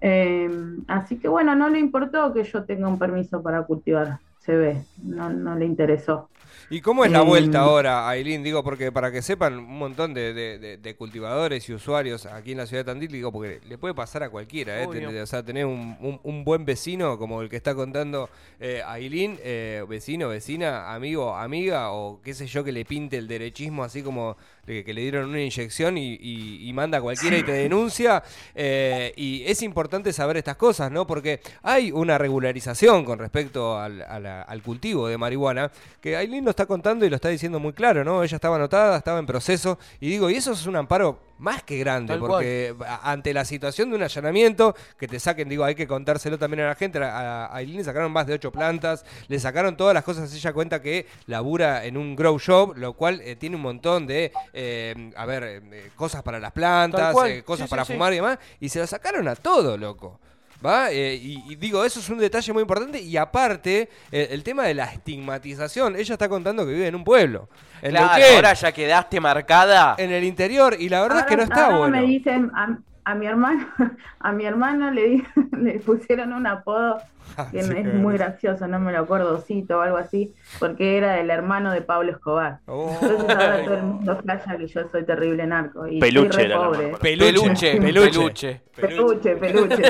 Eh, 0.00 0.50
así 0.88 1.18
que 1.18 1.28
bueno, 1.28 1.54
no 1.54 1.68
le 1.68 1.78
importó 1.78 2.32
que 2.32 2.44
yo 2.44 2.64
tenga 2.64 2.88
un 2.88 2.98
permiso 2.98 3.42
para 3.42 3.64
cultivar, 3.64 4.20
se 4.38 4.56
ve, 4.56 4.86
no, 5.02 5.30
no 5.30 5.54
le 5.56 5.66
interesó. 5.66 6.30
¿Y 6.68 6.80
cómo 6.82 7.04
es 7.04 7.10
la 7.10 7.22
Eh, 7.22 7.22
vuelta 7.22 7.60
ahora, 7.60 8.08
Ailín? 8.08 8.42
Digo, 8.44 8.62
porque 8.62 8.92
para 8.92 9.10
que 9.10 9.22
sepan 9.22 9.58
un 9.58 9.78
montón 9.78 10.14
de, 10.14 10.32
de- 10.32 10.58
de- 10.58 10.76
de 10.76 10.96
cultivadores 10.96 11.68
y 11.68 11.72
usuarios 11.74 12.26
aquí 12.26 12.52
en 12.52 12.58
la 12.58 12.66
ciudad 12.66 12.84
de 12.84 12.92
Tandil, 12.92 13.10
digo, 13.10 13.32
porque 13.32 13.60
le 13.66 13.76
puede 13.78 13.94
pasar 13.94 14.22
a 14.22 14.30
cualquiera, 14.30 14.80
¿eh? 14.82 14.86
Tener- 14.88 15.20
o 15.22 15.26
sea, 15.26 15.44
tener 15.44 15.66
un, 15.66 15.96
un- 16.00 16.20
un 16.22 16.44
buen 16.44 16.64
vecino 16.64 17.18
como 17.18 17.42
el 17.42 17.48
que 17.48 17.56
está 17.56 17.74
contando 17.74 18.30
eh, 18.60 18.82
Ailín, 18.86 19.38
eh, 19.42 19.84
vecino, 19.88 20.28
vecina, 20.28 20.94
amigo, 20.94 21.36
amiga, 21.36 21.90
o 21.92 22.20
qué 22.22 22.34
sé 22.34 22.46
yo, 22.46 22.62
que 22.62 22.72
le 22.72 22.84
pinte 22.84 23.16
el 23.18 23.26
derechismo 23.28 23.82
así 23.82 24.02
como 24.02 24.36
que 24.84 24.94
le 24.94 25.02
dieron 25.02 25.28
una 25.30 25.40
inyección 25.40 25.98
y, 25.98 26.14
y- 26.20 26.68
y 26.68 26.72
manda 26.72 26.98
a 26.98 27.00
cualquiera 27.00 27.36
y 27.38 27.42
te 27.42 27.52
denuncia. 27.52 28.22
eh, 28.54 29.12
y 29.16 29.42
es 29.46 29.62
importante 29.62 30.12
saber 30.12 30.36
estas 30.36 30.56
cosas, 30.56 30.90
¿no? 30.90 31.06
Porque 31.06 31.40
hay 31.62 31.90
una 31.92 32.16
regularización 32.18 33.04
con 33.04 33.18
respecto 33.18 33.78
al, 33.78 34.02
al 34.02 34.62
cultivo 34.62 35.08
de 35.08 35.18
marihuana, 35.18 35.70
que 36.00 36.16
Aileen 36.16 36.44
lo 36.44 36.50
está 36.50 36.66
contando 36.66 37.04
y 37.04 37.10
lo 37.10 37.16
está 37.16 37.28
diciendo 37.28 37.58
muy 37.60 37.72
claro, 37.72 38.04
¿no? 38.04 38.22
Ella 38.22 38.36
estaba 38.36 38.56
anotada, 38.56 38.96
estaba 38.98 39.18
en 39.18 39.26
proceso, 39.26 39.78
y 40.00 40.08
digo, 40.08 40.30
y 40.30 40.36
eso 40.36 40.52
es 40.52 40.66
un 40.66 40.76
amparo 40.76 41.18
más 41.40 41.62
que 41.62 41.78
grande, 41.78 42.12
Tal 42.12 42.20
porque 42.20 42.74
ante 43.02 43.32
la 43.34 43.44
situación 43.44 43.90
de 43.90 43.96
un 43.96 44.02
allanamiento, 44.02 44.74
que 44.98 45.08
te 45.08 45.18
saquen, 45.18 45.48
digo, 45.48 45.64
hay 45.64 45.74
que 45.74 45.86
contárselo 45.86 46.38
también 46.38 46.60
a 46.64 46.68
la 46.68 46.74
gente, 46.74 46.98
a, 46.98 47.46
a 47.46 47.56
Aileen 47.56 47.78
le 47.78 47.84
sacaron 47.84 48.12
más 48.12 48.26
de 48.26 48.34
ocho 48.34 48.52
plantas, 48.52 49.04
le 49.28 49.38
sacaron 49.40 49.76
todas 49.76 49.94
las 49.94 50.04
cosas, 50.04 50.32
ella 50.32 50.52
cuenta 50.52 50.80
que 50.82 51.06
labura 51.26 51.84
en 51.84 51.96
un 51.96 52.14
grow 52.14 52.38
shop, 52.38 52.76
lo 52.76 52.92
cual 52.92 53.20
eh, 53.22 53.36
tiene 53.36 53.56
un 53.56 53.62
montón 53.62 54.06
de, 54.06 54.32
eh, 54.52 55.12
a 55.16 55.26
ver, 55.26 55.62
eh, 55.72 55.90
cosas 55.96 56.22
para 56.22 56.38
las 56.38 56.52
plantas, 56.52 57.16
eh, 57.26 57.42
cosas 57.42 57.68
Sí, 57.68 57.70
para 57.70 57.84
sí. 57.84 57.92
fumar 57.94 58.12
y 58.12 58.16
demás, 58.16 58.38
y 58.60 58.68
se 58.68 58.78
lo 58.78 58.86
sacaron 58.86 59.26
a 59.26 59.34
todo, 59.34 59.76
loco. 59.76 60.20
¿Va? 60.64 60.90
Eh, 60.90 61.14
y, 61.14 61.42
y 61.52 61.56
digo, 61.56 61.84
eso 61.84 62.00
es 62.00 62.08
un 62.10 62.18
detalle 62.18 62.52
muy 62.52 62.62
importante. 62.62 63.00
Y 63.00 63.16
aparte, 63.16 63.88
eh, 64.12 64.28
el 64.30 64.42
tema 64.42 64.64
de 64.64 64.74
la 64.74 64.84
estigmatización. 64.84 65.96
Ella 65.96 66.14
está 66.14 66.28
contando 66.28 66.66
que 66.66 66.72
vive 66.72 66.86
en 66.86 66.94
un 66.94 67.04
pueblo. 67.04 67.48
En 67.82 67.92
Claro, 67.92 68.08
Neuquén, 68.18 68.36
ahora 68.36 68.52
ya 68.54 68.72
quedaste 68.72 69.20
marcada. 69.20 69.94
en 69.98 70.10
el 70.10 70.24
interior. 70.24 70.76
Y 70.78 70.88
la 70.88 71.00
verdad 71.02 71.20
es 71.20 71.26
que 71.26 71.36
no 71.36 71.42
está 71.44 71.66
ahora 71.66 71.78
bueno. 71.78 71.96
me 71.96 72.02
dicen, 72.06 72.50
a, 72.54 72.76
a 73.04 73.14
mi 73.14 73.26
hermano, 73.26 73.66
a 74.20 74.32
mi 74.32 74.44
hermano 74.44 74.90
le, 74.90 75.08
di- 75.08 75.24
le 75.62 75.78
pusieron 75.80 76.32
un 76.34 76.46
apodo 76.46 76.98
que 77.52 77.62
Sí. 77.62 77.72
es 77.76 77.94
muy 77.94 78.14
gracioso, 78.14 78.66
no 78.66 78.78
me 78.80 78.92
lo 78.92 78.98
acuerdo, 79.00 79.38
Cito 79.40 79.78
o 79.78 79.80
algo 79.80 79.96
así, 79.96 80.32
porque 80.58 80.96
era 80.98 81.20
el 81.20 81.30
hermano 81.30 81.72
de 81.72 81.82
Pablo 81.82 82.10
Escobar. 82.12 82.58
Oh. 82.66 82.96
Entonces 83.00 83.28
ahora 83.36 83.64
todo 83.64 83.74
el 83.74 83.82
mundo 83.82 84.16
flasha 84.22 84.56
que 84.56 84.66
yo 84.66 84.80
soy 84.90 85.04
terrible 85.04 85.46
narco 85.46 85.86
y 85.86 85.98
Peluche 86.00 86.42
era 86.44 86.56
pobre. 86.56 86.78
hermano. 86.84 86.98
Peluche, 87.00 87.76
peluche. 87.80 88.60
Peluche, 88.80 89.36
peluche, 89.36 89.82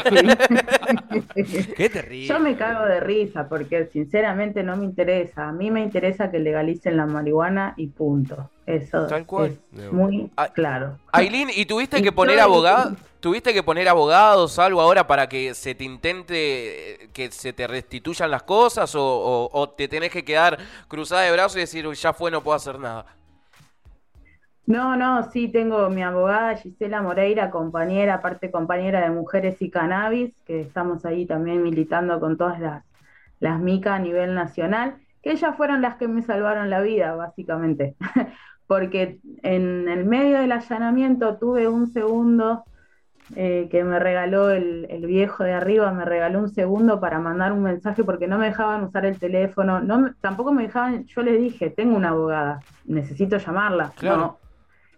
sí. 1.44 1.73
Qué 1.76 1.88
terrible. 1.88 2.26
Yo 2.26 2.40
me 2.40 2.56
cago 2.56 2.87
de 2.87 3.00
risa 3.00 3.49
porque 3.49 3.87
sinceramente 3.92 4.62
no 4.62 4.76
me 4.76 4.85
interesa. 4.85 5.49
A 5.49 5.52
mí 5.52 5.70
me 5.70 5.80
interesa 5.82 6.30
que 6.30 6.38
legalicen 6.40 6.97
la 6.97 7.06
marihuana 7.06 7.75
y 7.76 7.87
punto. 7.88 8.50
Eso 8.66 9.06
Tal 9.06 9.26
cual. 9.26 9.56
es 9.76 9.92
muy 9.92 10.30
Ah, 10.37 10.49
claro. 10.49 10.97
Aileen, 11.12 11.49
¿y 11.54 11.66
tuviste 11.66 11.99
Y 11.99 12.02
que 12.02 12.12
poner 12.12 12.38
abogados? 12.40 12.94
¿Tuviste 13.20 13.52
que 13.52 13.62
poner 13.62 13.86
abogados 13.88 14.58
algo 14.58 14.80
ahora 14.80 15.06
para 15.06 15.28
que 15.28 15.54
se 15.54 15.74
te 15.74 15.84
intente, 15.84 17.04
eh, 17.04 17.10
que 17.12 17.30
se 17.30 17.52
te 17.52 17.66
restituyan 17.66 18.30
las 18.30 18.42
cosas? 18.44 18.94
¿O, 18.94 19.02
o- 19.04 19.50
o 19.52 19.68
te 19.70 19.88
tenés 19.88 20.10
que 20.10 20.24
quedar 20.24 20.58
cruzada 20.88 21.22
de 21.22 21.32
brazos 21.32 21.56
y 21.56 21.60
decir, 21.60 21.86
"Uy, 21.86 21.96
ya 21.96 22.12
fue, 22.14 22.30
no 22.30 22.42
puedo 22.42 22.56
hacer 22.56 22.78
nada? 22.78 23.04
No, 24.66 24.94
no, 24.96 25.24
sí 25.32 25.48
tengo 25.50 25.90
mi 25.90 26.02
abogada 26.02 26.56
Gisela 26.56 27.02
Moreira, 27.02 27.50
compañera, 27.50 28.14
aparte 28.14 28.50
compañera 28.52 29.00
de 29.00 29.10
Mujeres 29.10 29.60
y 29.62 29.70
Cannabis, 29.70 30.32
que 30.46 30.60
estamos 30.60 31.04
ahí 31.04 31.26
también 31.26 31.62
militando 31.62 32.20
con 32.20 32.36
todas 32.38 32.60
las, 32.60 32.84
las 33.40 33.60
MICA 33.60 33.96
a 33.96 33.98
nivel 33.98 34.34
nacional, 34.34 34.96
que 35.22 35.32
ellas 35.32 35.56
fueron 35.56 35.82
las 35.82 35.96
que 35.96 36.06
me 36.08 36.22
salvaron 36.22 36.70
la 36.70 36.80
vida, 36.82 37.14
básicamente. 37.16 37.96
Porque 38.68 39.18
en 39.42 39.88
el 39.88 40.04
medio 40.04 40.38
del 40.38 40.52
allanamiento 40.52 41.36
tuve 41.38 41.66
un 41.66 41.88
segundo 41.88 42.64
eh, 43.37 43.68
que 43.70 43.84
me 43.84 43.99
regaló 43.99 44.50
el, 44.50 44.87
el 44.90 45.06
viejo 45.06 45.44
de 45.44 45.52
arriba, 45.52 45.92
me 45.92 46.04
regaló 46.04 46.40
un 46.40 46.49
segundo 46.52 47.00
para 47.00 47.18
mandar 47.18 47.52
un 47.52 47.62
mensaje 47.62 48.04
porque 48.04 48.26
no 48.26 48.38
me 48.38 48.46
dejaban 48.46 48.84
usar 48.84 49.06
el 49.06 49.18
teléfono, 49.18 49.80
no 49.80 50.14
tampoco 50.20 50.52
me 50.52 50.64
dejaban, 50.64 51.04
yo 51.06 51.22
le 51.22 51.32
dije, 51.37 51.70
tengo 51.70 51.96
una 51.96 52.10
abogada, 52.10 52.60
necesito 52.84 53.38
llamarla. 53.38 53.92
Claro. 53.96 54.16
No, 54.16 54.40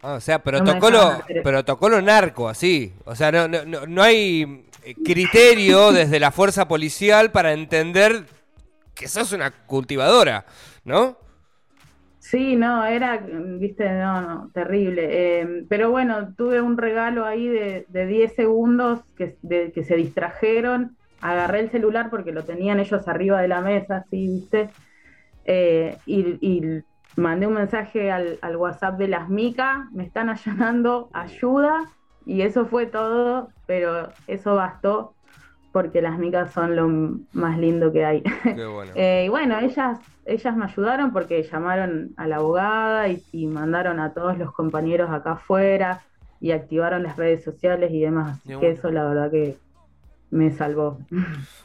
Ah, 0.05 0.15
o 0.15 0.21
sea, 0.21 0.43
protocolo, 0.43 1.13
eso. 1.29 1.43
protocolo 1.45 2.03
narco, 2.03 2.49
así. 2.49 2.93
O 3.05 3.15
sea, 3.15 3.31
no, 3.31 3.47
no, 3.47 3.65
no, 3.65 3.87
no 3.87 4.03
hay 4.03 4.67
eh, 4.83 4.95
criterio 5.05 5.93
desde 5.93 6.19
la 6.19 6.33
fuerza 6.33 6.67
policial 6.67 7.31
para 7.31 7.53
entender 7.53 8.25
que 8.95 9.07
sos 9.07 9.33
una 9.33 9.53
cultivadora, 9.53 10.45
¿no? 10.85 11.17
Sí, 12.23 12.55
no, 12.55 12.87
era, 12.87 13.17
viste, 13.19 13.91
no, 13.91 14.21
no, 14.23 14.51
terrible. 14.55 15.09
Eh, 15.11 15.67
pero 15.69 15.91
bueno, 15.91 16.33
tuve 16.37 16.61
un 16.61 16.79
regalo 16.79 17.27
ahí 17.27 17.49
de, 17.49 17.85
de 17.89 18.07
10 18.07 18.37
segundos 18.37 19.01
que, 19.17 19.37
se 19.43 19.97
distrajeron. 19.97 20.97
Agarré 21.21 21.59
el 21.59 21.71
celular 21.73 22.11
porque 22.11 22.31
lo 22.31 22.45
tenían 22.45 22.79
ellos 22.79 23.09
arriba 23.09 23.43
de 23.43 23.49
la 23.49 23.61
mesa, 23.61 23.97
así, 23.97 24.29
viste. 24.29 24.71
Eh, 25.47 25.99
y, 26.07 26.63
mandé 27.17 27.49
un 27.49 27.55
mensaje 27.55 28.13
al, 28.13 28.39
al 28.41 28.57
WhatsApp 28.57 28.99
de 28.99 29.09
las 29.09 29.29
MICA, 29.29 29.89
me 29.93 30.05
están 30.05 30.29
allanando, 30.29 31.11
ayuda. 31.13 31.91
Y 32.25 32.43
eso 32.43 32.67
fue 32.67 32.87
todo, 32.87 33.49
pero 33.67 34.11
eso 34.29 34.55
bastó 34.55 35.17
porque 35.73 36.03
las 36.03 36.19
micas 36.19 36.53
son 36.53 36.77
lo 36.77 36.89
más 37.33 37.59
lindo 37.59 37.93
que 37.93 38.05
hay. 38.05 38.23
Qué 38.23 38.67
bueno. 38.67 38.93
Eh, 38.97 39.25
y 39.27 39.29
bueno, 39.29 39.59
ellas, 39.59 39.99
ellas 40.27 40.57
me 40.57 40.67
ayudaron 40.67 41.13
porque 41.13 41.43
llamaron 41.43 42.11
a 42.17 42.27
la 42.27 42.37
abogada 42.37 43.09
y, 43.09 43.23
y 43.33 43.47
mandaron 43.47 43.99
a 44.01 44.13
todos 44.13 44.39
los 44.39 44.53
compañeros 44.53 45.11
acá 45.11 45.33
afuera 45.33 46.03
y 46.41 46.51
activaron 46.51 47.03
las 47.03 47.17
redes 47.17 47.43
sociales 47.43 47.91
y 47.93 48.01
demás. 48.01 48.39
Así 48.45 48.59
que 48.59 48.71
eso 48.71 48.91
la 48.91 49.05
verdad 49.05 49.31
que 49.31 49.57
me 50.33 50.51
salvó. 50.51 50.99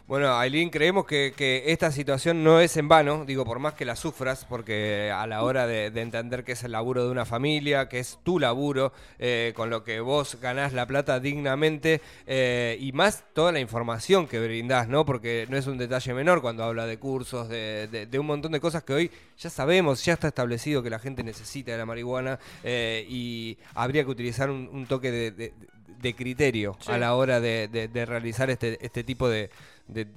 Bueno, 0.08 0.38
Aileen, 0.38 0.70
creemos 0.70 1.06
que, 1.06 1.34
que 1.36 1.64
esta 1.68 1.92
situación 1.92 2.44
no 2.44 2.60
es 2.60 2.78
en 2.78 2.88
vano, 2.88 3.24
digo, 3.26 3.44
por 3.46 3.60
más 3.60 3.74
que 3.74 3.86
la 3.86 3.96
sufras, 3.96 4.46
porque 4.48 5.12
a 5.14 5.26
la 5.26 5.44
hora 5.44 5.66
de, 5.68 5.90
de 5.90 6.02
entender 6.02 6.44
que 6.44 6.52
es 6.52 6.64
el 6.64 6.74
laburo 6.74 7.04
de 7.06 7.12
una 7.12 7.26
familia, 7.26 7.90
que 7.90 8.00
es 8.00 8.20
tu 8.24 8.40
laburo, 8.40 8.94
eh, 9.20 9.54
con 9.56 9.70
lo 9.70 9.84
que 9.84 10.00
vos 10.02 10.38
ganás 10.42 10.74
la 10.74 10.86
plata 10.86 11.20
dignamente, 11.20 12.02
eh, 12.26 12.78
y 12.80 12.92
más 12.92 13.24
toda 13.34 13.52
la 13.52 13.60
información 13.60 14.28
que 14.28 14.40
brindás, 14.40 14.88
¿no? 14.88 15.06
Porque 15.06 15.48
no 15.50 15.58
es 15.58 15.66
un 15.68 15.78
detalle 15.78 16.14
menor 16.14 16.42
cuando 16.42 16.64
habla 16.64 16.86
de 16.86 17.00
cursos, 17.00 17.50
de, 17.50 17.88
de- 17.90 18.06
de 18.06 18.20
un 18.20 18.28
montón 18.28 18.52
de 18.52 18.60
cosas 18.60 18.84
que 18.84 18.94
hoy 18.94 19.12
ya 19.38 19.50
sabemos, 19.50 20.04
ya 20.06 20.14
está 20.14 20.28
establecido 20.28 20.84
que 20.84 20.90
la 20.90 21.00
gente 21.00 21.24
necesita 21.24 21.72
de 21.72 21.78
la 21.78 21.86
marihuana, 21.86 22.38
eh, 22.64 23.06
y 23.10 23.58
habría 23.76 24.04
que 24.04 24.12
utilizar 24.12 24.50
un 24.50 24.86
toque 24.88 25.12
de, 25.12 25.54
de- 26.02 26.16
criterio 26.16 26.76
Sí. 26.80 26.92
a 26.92 26.98
la 26.98 27.16
hora 27.16 27.40
de, 27.40 27.68
de- 27.68 27.88
de 27.88 28.06
realizar 28.06 28.50
este, 28.50 28.78
este 28.86 29.04
tipo 29.04 29.28
de, 29.30 29.50
de, 29.88 30.08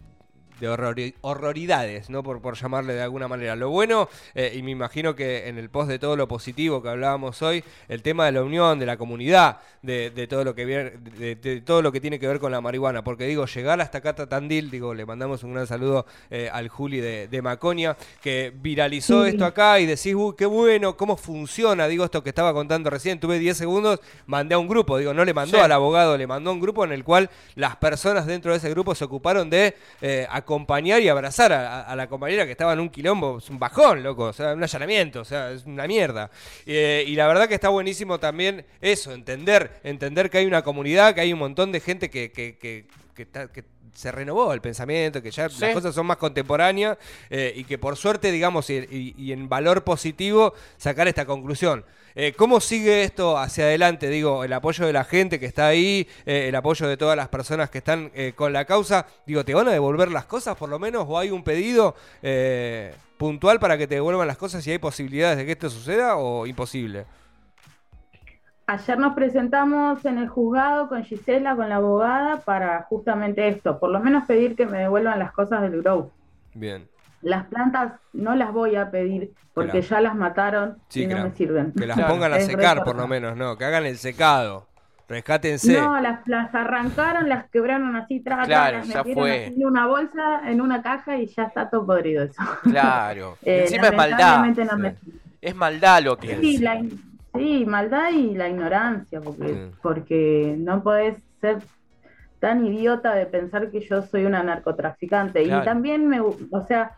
de 0.60 0.68
horrori- 0.68 1.14
horroridades, 1.22 2.10
¿no? 2.10 2.22
Por, 2.22 2.40
por 2.40 2.54
llamarle 2.56 2.94
de 2.94 3.02
alguna 3.02 3.26
manera. 3.28 3.56
Lo 3.56 3.70
bueno, 3.70 4.08
eh, 4.34 4.52
y 4.54 4.62
me 4.62 4.70
imagino 4.70 5.14
que 5.16 5.48
en 5.48 5.58
el 5.58 5.70
post 5.70 5.88
de 5.88 5.98
todo 5.98 6.16
lo 6.16 6.28
positivo 6.28 6.82
que 6.82 6.88
hablábamos 6.90 7.40
hoy, 7.42 7.64
el 7.88 8.02
tema 8.02 8.26
de 8.26 8.32
la 8.32 8.42
unión, 8.42 8.78
de 8.78 8.86
la 8.86 8.96
comunidad, 8.96 9.58
de, 9.82 10.10
de 10.10 10.26
todo 10.26 10.44
lo 10.44 10.54
que 10.54 10.64
viene- 10.64 10.90
de, 11.18 11.34
de 11.36 11.60
todo 11.62 11.82
lo 11.82 11.90
que 11.92 12.00
tiene 12.00 12.18
que 12.18 12.28
ver 12.28 12.38
con 12.38 12.52
la 12.52 12.60
marihuana. 12.60 13.02
Porque 13.02 13.26
digo, 13.26 13.46
llegar 13.46 13.80
hasta 13.80 14.00
Cata 14.00 14.28
Tandil, 14.28 14.70
digo, 14.70 14.94
le 14.94 15.06
mandamos 15.06 15.42
un 15.42 15.54
gran 15.54 15.66
saludo 15.66 16.06
eh, 16.30 16.50
al 16.52 16.68
Juli 16.68 17.00
de, 17.00 17.28
de 17.28 17.42
Maconia, 17.42 17.96
que 18.22 18.52
viralizó 18.54 19.24
Sí. 19.24 19.30
esto 19.30 19.44
acá 19.44 19.80
y 19.80 19.86
decís, 19.86 20.14
uy, 20.14 20.34
qué 20.36 20.46
bueno, 20.46 20.96
cómo 20.96 21.16
funciona, 21.16 21.88
digo, 21.88 22.04
esto 22.04 22.22
que 22.22 22.28
estaba 22.28 22.52
contando 22.52 22.90
recién, 22.90 23.18
tuve 23.18 23.38
10 23.38 23.56
segundos, 23.56 24.00
mandé 24.26 24.54
a 24.54 24.58
un 24.58 24.68
grupo, 24.68 24.98
digo, 24.98 25.14
no 25.14 25.24
le 25.24 25.32
mandó 25.34 25.56
Sí. 25.58 25.62
al 25.64 25.72
abogado, 25.72 26.16
le 26.18 26.26
mandó 26.26 26.50
a 26.50 26.52
un 26.52 26.60
grupo 26.60 26.84
en 26.84 26.92
el 26.92 27.02
cual 27.04 27.30
las 27.54 27.76
personas 27.76 28.26
dentro 28.26 28.52
de 28.52 28.58
ese 28.58 28.70
grupo 28.70 28.94
se 28.94 29.04
ocuparon 29.04 29.48
de 29.50 29.74
eh, 30.02 30.26
acompañar 30.50 31.00
y 31.00 31.08
abrazar 31.08 31.52
a, 31.52 31.94
la 31.94 32.08
compañera 32.08 32.44
que 32.44 32.52
estaba 32.52 32.72
en 32.72 32.80
un 32.80 32.88
quilombo, 32.88 33.38
es 33.38 33.48
un 33.50 33.58
bajón, 33.58 34.02
loco, 34.02 34.24
o 34.24 34.32
sea, 34.32 34.54
un 34.54 34.62
allanamiento, 34.62 35.20
o 35.20 35.24
sea, 35.24 35.52
es 35.52 35.64
una 35.64 35.86
mierda. 35.86 36.28
Eh, 36.66 37.04
y 37.06 37.14
la 37.14 37.28
verdad 37.28 37.48
que 37.48 37.54
está 37.54 37.68
buenísimo 37.68 38.18
también 38.18 38.66
eso, 38.80 39.12
entender, 39.12 39.80
entender 39.84 40.28
que 40.28 40.38
hay 40.38 40.46
una 40.46 40.62
comunidad, 40.62 41.14
que 41.14 41.20
hay 41.20 41.32
un 41.32 41.38
montón 41.38 41.70
de 41.70 41.80
gente 41.80 42.10
que, 42.10 42.32
que, 42.32 42.58
que, 42.58 42.86
que 43.14 43.26
que 43.52 43.64
se 43.94 44.10
renovó 44.12 44.52
el 44.52 44.60
pensamiento, 44.60 45.20
que 45.22 45.30
ya 45.30 45.48
Sí. 45.48 45.60
las 45.60 45.74
cosas 45.74 45.94
son 45.94 46.06
más 46.06 46.16
contemporáneas 46.16 46.96
eh, 47.28 47.52
y 47.56 47.64
que 47.64 47.78
por 47.78 47.96
suerte, 47.96 48.30
digamos, 48.32 48.70
y, 48.70 48.74
y- 48.90 49.14
y 49.18 49.32
en 49.32 49.48
valor 49.48 49.84
positivo, 49.84 50.54
sacar 50.76 51.08
esta 51.08 51.24
conclusión. 51.26 51.84
Eh, 52.16 52.32
¿Cómo 52.36 52.60
sigue 52.60 53.04
esto 53.04 53.38
hacia 53.38 53.64
adelante? 53.64 54.08
Digo, 54.08 54.42
el 54.42 54.52
apoyo 54.52 54.84
de 54.84 54.92
la 54.92 55.04
gente 55.04 55.38
que 55.38 55.46
está 55.46 55.68
ahí, 55.68 56.08
eh, 56.26 56.46
el 56.48 56.54
apoyo 56.56 56.88
de 56.88 56.96
todas 56.96 57.16
las 57.16 57.28
personas 57.28 57.70
que 57.70 57.78
están 57.78 58.10
eh, 58.14 58.32
con 58.34 58.52
la 58.52 58.64
causa. 58.64 59.06
Digo, 59.26 59.44
¿te 59.44 59.54
van 59.54 59.68
a 59.68 59.72
devolver 59.72 60.10
las 60.10 60.24
cosas 60.24 60.56
por 60.56 60.68
lo 60.68 60.78
menos? 60.80 61.04
¿O 61.08 61.18
hay 61.18 61.30
un 61.30 61.44
pedido 61.44 61.94
eh, 62.22 62.92
puntual 63.16 63.60
para 63.60 63.78
que 63.78 63.86
te 63.86 63.94
devuelvan 63.96 64.26
las 64.26 64.38
cosas 64.38 64.64
si 64.64 64.72
hay 64.72 64.78
posibilidades 64.78 65.36
de 65.38 65.46
que 65.46 65.52
esto 65.52 65.70
suceda 65.70 66.16
o 66.16 66.46
imposible? 66.46 67.04
Ayer 68.70 68.98
nos 68.98 69.14
presentamos 69.14 70.04
en 70.04 70.18
el 70.18 70.28
juzgado 70.28 70.88
con 70.88 71.02
Gisela, 71.02 71.56
con 71.56 71.68
la 71.68 71.76
abogada, 71.76 72.36
para 72.42 72.82
justamente 72.82 73.48
esto, 73.48 73.80
por 73.80 73.90
lo 73.90 73.98
menos 73.98 74.24
pedir 74.26 74.54
que 74.54 74.64
me 74.66 74.78
devuelvan 74.78 75.18
las 75.18 75.32
cosas 75.32 75.62
del 75.62 75.82
grow. 75.82 76.12
Bien. 76.54 76.86
Las 77.20 77.46
plantas 77.46 77.94
no 78.12 78.36
las 78.36 78.52
voy 78.52 78.76
a 78.76 78.90
pedir 78.92 79.32
porque 79.54 79.82
ya 79.82 80.00
las 80.00 80.14
mataron 80.14 80.78
Sí, 80.88 81.02
y 81.02 81.06
no 81.08 81.22
me 81.24 81.32
sirven. 81.32 81.72
Que 81.72 81.84
las 81.86 81.96
Claro. 81.96 82.14
pongan 82.14 82.32
a 82.32 82.40
secar 82.40 82.84
por 82.84 82.94
lo 82.94 83.08
menos, 83.08 83.36
¿no? 83.36 83.58
Que 83.58 83.64
hagan 83.64 83.86
el 83.86 83.98
secado. 83.98 84.68
Rescátense. 85.08 85.72
No, 85.80 86.00
las, 86.00 86.20
las 86.28 86.54
arrancaron, 86.54 87.28
las 87.28 87.50
quebraron 87.50 87.96
así, 87.96 88.20
tra, 88.20 88.44
Claro, 88.44 88.78
las 88.78 88.86
ya 88.88 89.02
fue. 89.02 89.46
en 89.46 89.66
una 89.66 89.88
bolsa, 89.88 90.48
en 90.48 90.60
una 90.60 90.80
caja 90.80 91.16
y 91.16 91.26
ya 91.26 91.42
está 91.42 91.68
todo 91.68 91.84
podrido 91.84 92.22
eso. 92.22 92.40
Claro. 92.62 93.36
Eh, 93.42 93.62
encima 93.64 93.88
es 93.88 93.96
maldad. 93.96 94.44
no 94.46 94.78
me. 94.78 94.94
Es 95.40 95.56
maldad 95.56 96.02
lo 96.04 96.16
que 96.16 96.36
Sí, 96.38 96.54
es. 96.54 96.60
la, 96.60 96.80
Sí, 97.34 97.64
maldad 97.66 98.10
y 98.10 98.34
la 98.34 98.48
ignorancia, 98.48 99.20
porque, 99.20 99.70
porque 99.82 100.56
no 100.58 100.82
podés 100.82 101.16
ser 101.40 101.58
tan 102.40 102.64
idiota 102.66 103.14
de 103.14 103.26
pensar 103.26 103.70
que 103.70 103.80
yo 103.80 104.02
soy 104.02 104.24
una 104.24 104.42
narcotraficante. 104.42 105.42
Claro. 105.44 105.62
Y 105.62 105.64
también 105.64 106.08
me, 106.08 106.20
o 106.20 106.34
sea, 106.66 106.96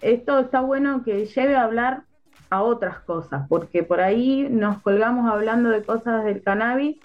esto 0.00 0.38
está 0.38 0.60
bueno 0.60 1.02
que 1.02 1.26
lleve 1.26 1.56
a 1.56 1.64
hablar 1.64 2.02
a 2.50 2.62
otras 2.62 3.00
cosas, 3.00 3.46
porque 3.48 3.82
por 3.82 4.00
ahí 4.00 4.46
nos 4.50 4.78
colgamos 4.82 5.30
hablando 5.30 5.70
de 5.70 5.82
cosas 5.82 6.24
del 6.24 6.42
cannabis, 6.42 6.98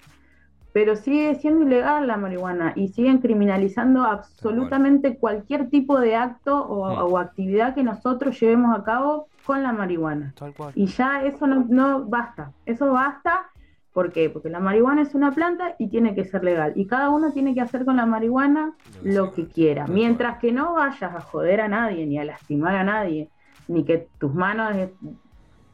pero 0.72 0.94
sigue 0.94 1.34
siendo 1.36 1.64
ilegal 1.64 2.06
la 2.06 2.18
marihuana 2.18 2.74
y 2.76 2.88
siguen 2.88 3.18
criminalizando 3.18 4.04
absolutamente 4.04 5.16
cualquier 5.16 5.70
tipo 5.70 5.98
de 5.98 6.14
acto 6.14 6.54
o, 6.64 6.88
Mm. 7.08 7.12
o 7.12 7.18
actividad 7.18 7.74
que 7.74 7.82
nosotros 7.82 8.38
llevemos 8.38 8.78
a 8.78 8.84
cabo 8.84 9.28
con 9.48 9.62
la 9.62 9.72
marihuana. 9.72 10.34
Tal 10.38 10.52
cual. 10.52 10.72
Y 10.74 10.84
ya 10.86 11.22
eso 11.24 11.46
no, 11.46 11.64
no 11.70 12.04
basta, 12.04 12.52
eso 12.66 12.92
basta, 12.92 13.46
¿por 13.94 14.12
qué? 14.12 14.28
Porque 14.28 14.50
la 14.50 14.60
marihuana 14.60 15.00
es 15.00 15.14
una 15.14 15.32
planta 15.32 15.74
y 15.78 15.88
tiene 15.88 16.14
que 16.14 16.24
ser 16.26 16.44
legal. 16.44 16.74
Y 16.76 16.86
cada 16.86 17.08
uno 17.08 17.32
tiene 17.32 17.54
que 17.54 17.62
hacer 17.62 17.86
con 17.86 17.96
la 17.96 18.04
marihuana 18.04 18.74
lo 19.02 19.32
que 19.32 19.46
quiera, 19.48 19.86
mientras 19.86 20.36
que 20.38 20.52
no 20.52 20.74
vayas 20.74 21.14
a 21.14 21.20
joder 21.22 21.62
a 21.62 21.68
nadie, 21.68 22.04
ni 22.06 22.18
a 22.18 22.24
lastimar 22.26 22.76
a 22.76 22.84
nadie, 22.84 23.30
ni 23.68 23.84
que 23.84 24.06
tus 24.18 24.34
manos 24.34 24.76
es- 24.76 24.90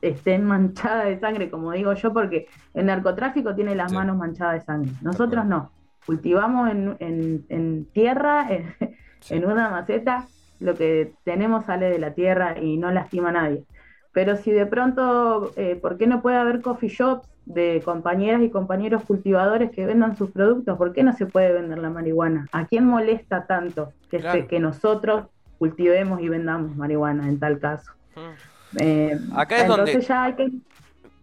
estén 0.03 0.45
manchadas 0.45 1.07
de 1.07 1.19
sangre, 1.19 1.51
como 1.51 1.73
digo 1.73 1.93
yo, 1.95 2.13
porque 2.13 2.47
el 2.75 2.87
narcotráfico 2.87 3.57
tiene 3.57 3.75
las 3.75 3.91
Sí. 3.91 3.97
manos 3.97 4.17
manchadas 4.17 4.55
de 4.55 4.61
sangre. 4.61 4.93
Nosotros 5.03 5.45
no. 5.47 5.73
Cultivamos 6.07 6.71
en, 6.71 6.97
en- 7.01 7.45
en 7.49 7.87
tierra, 7.87 8.47
en, 8.51 8.73
Sí. 9.21 9.35
en 9.35 9.47
una 9.47 9.69
maceta, 9.71 10.27
lo 10.65 10.75
que 10.77 11.13
tenemos 11.25 11.67
sale 11.67 11.91
de 11.91 11.99
la 11.99 12.15
tierra 12.15 12.59
y 12.61 12.77
no 12.79 12.91
lastima 12.91 13.29
a 13.29 13.33
nadie. 13.33 13.65
Pero 14.13 14.37
si 14.37 14.51
de 14.53 14.67
pronto, 14.67 15.53
eh, 15.57 15.77
¿por 15.77 15.99
qué 15.99 16.07
no 16.07 16.23
puede 16.23 16.37
haber 16.37 16.63
coffee 16.63 16.89
shops 16.89 17.29
de 17.45 17.83
compañeras 17.85 18.43
y 18.43 18.51
compañeros 18.51 19.03
cultivadores 19.05 19.71
que 19.73 19.85
vendan 19.87 20.17
sus 20.17 20.31
productos? 20.31 20.79
¿Por 20.79 20.93
qué 20.93 21.03
no 21.03 21.13
se 21.13 21.27
puede 21.27 21.53
vender 21.53 21.79
la 21.79 21.91
marihuana? 21.91 22.49
¿A 22.53 22.67
quién 22.67 22.87
molesta 22.87 23.47
tanto 23.47 23.93
que, 24.11 24.23
se- 24.23 24.47
que 24.47 24.61
nosotros 24.61 25.27
cultivemos 25.59 26.21
y 26.21 26.29
vendamos 26.29 26.75
marihuana 26.77 27.29
en 27.29 27.39
tal 27.39 27.59
caso? 27.59 27.93
Mm. 28.17 28.79
Eh, 28.81 29.19
Acá 29.35 29.57
es 29.57 29.63
entonces 29.63 29.93
donde- 29.95 30.07
ya 30.07 30.25
hay 30.25 30.35
que, 30.35 30.49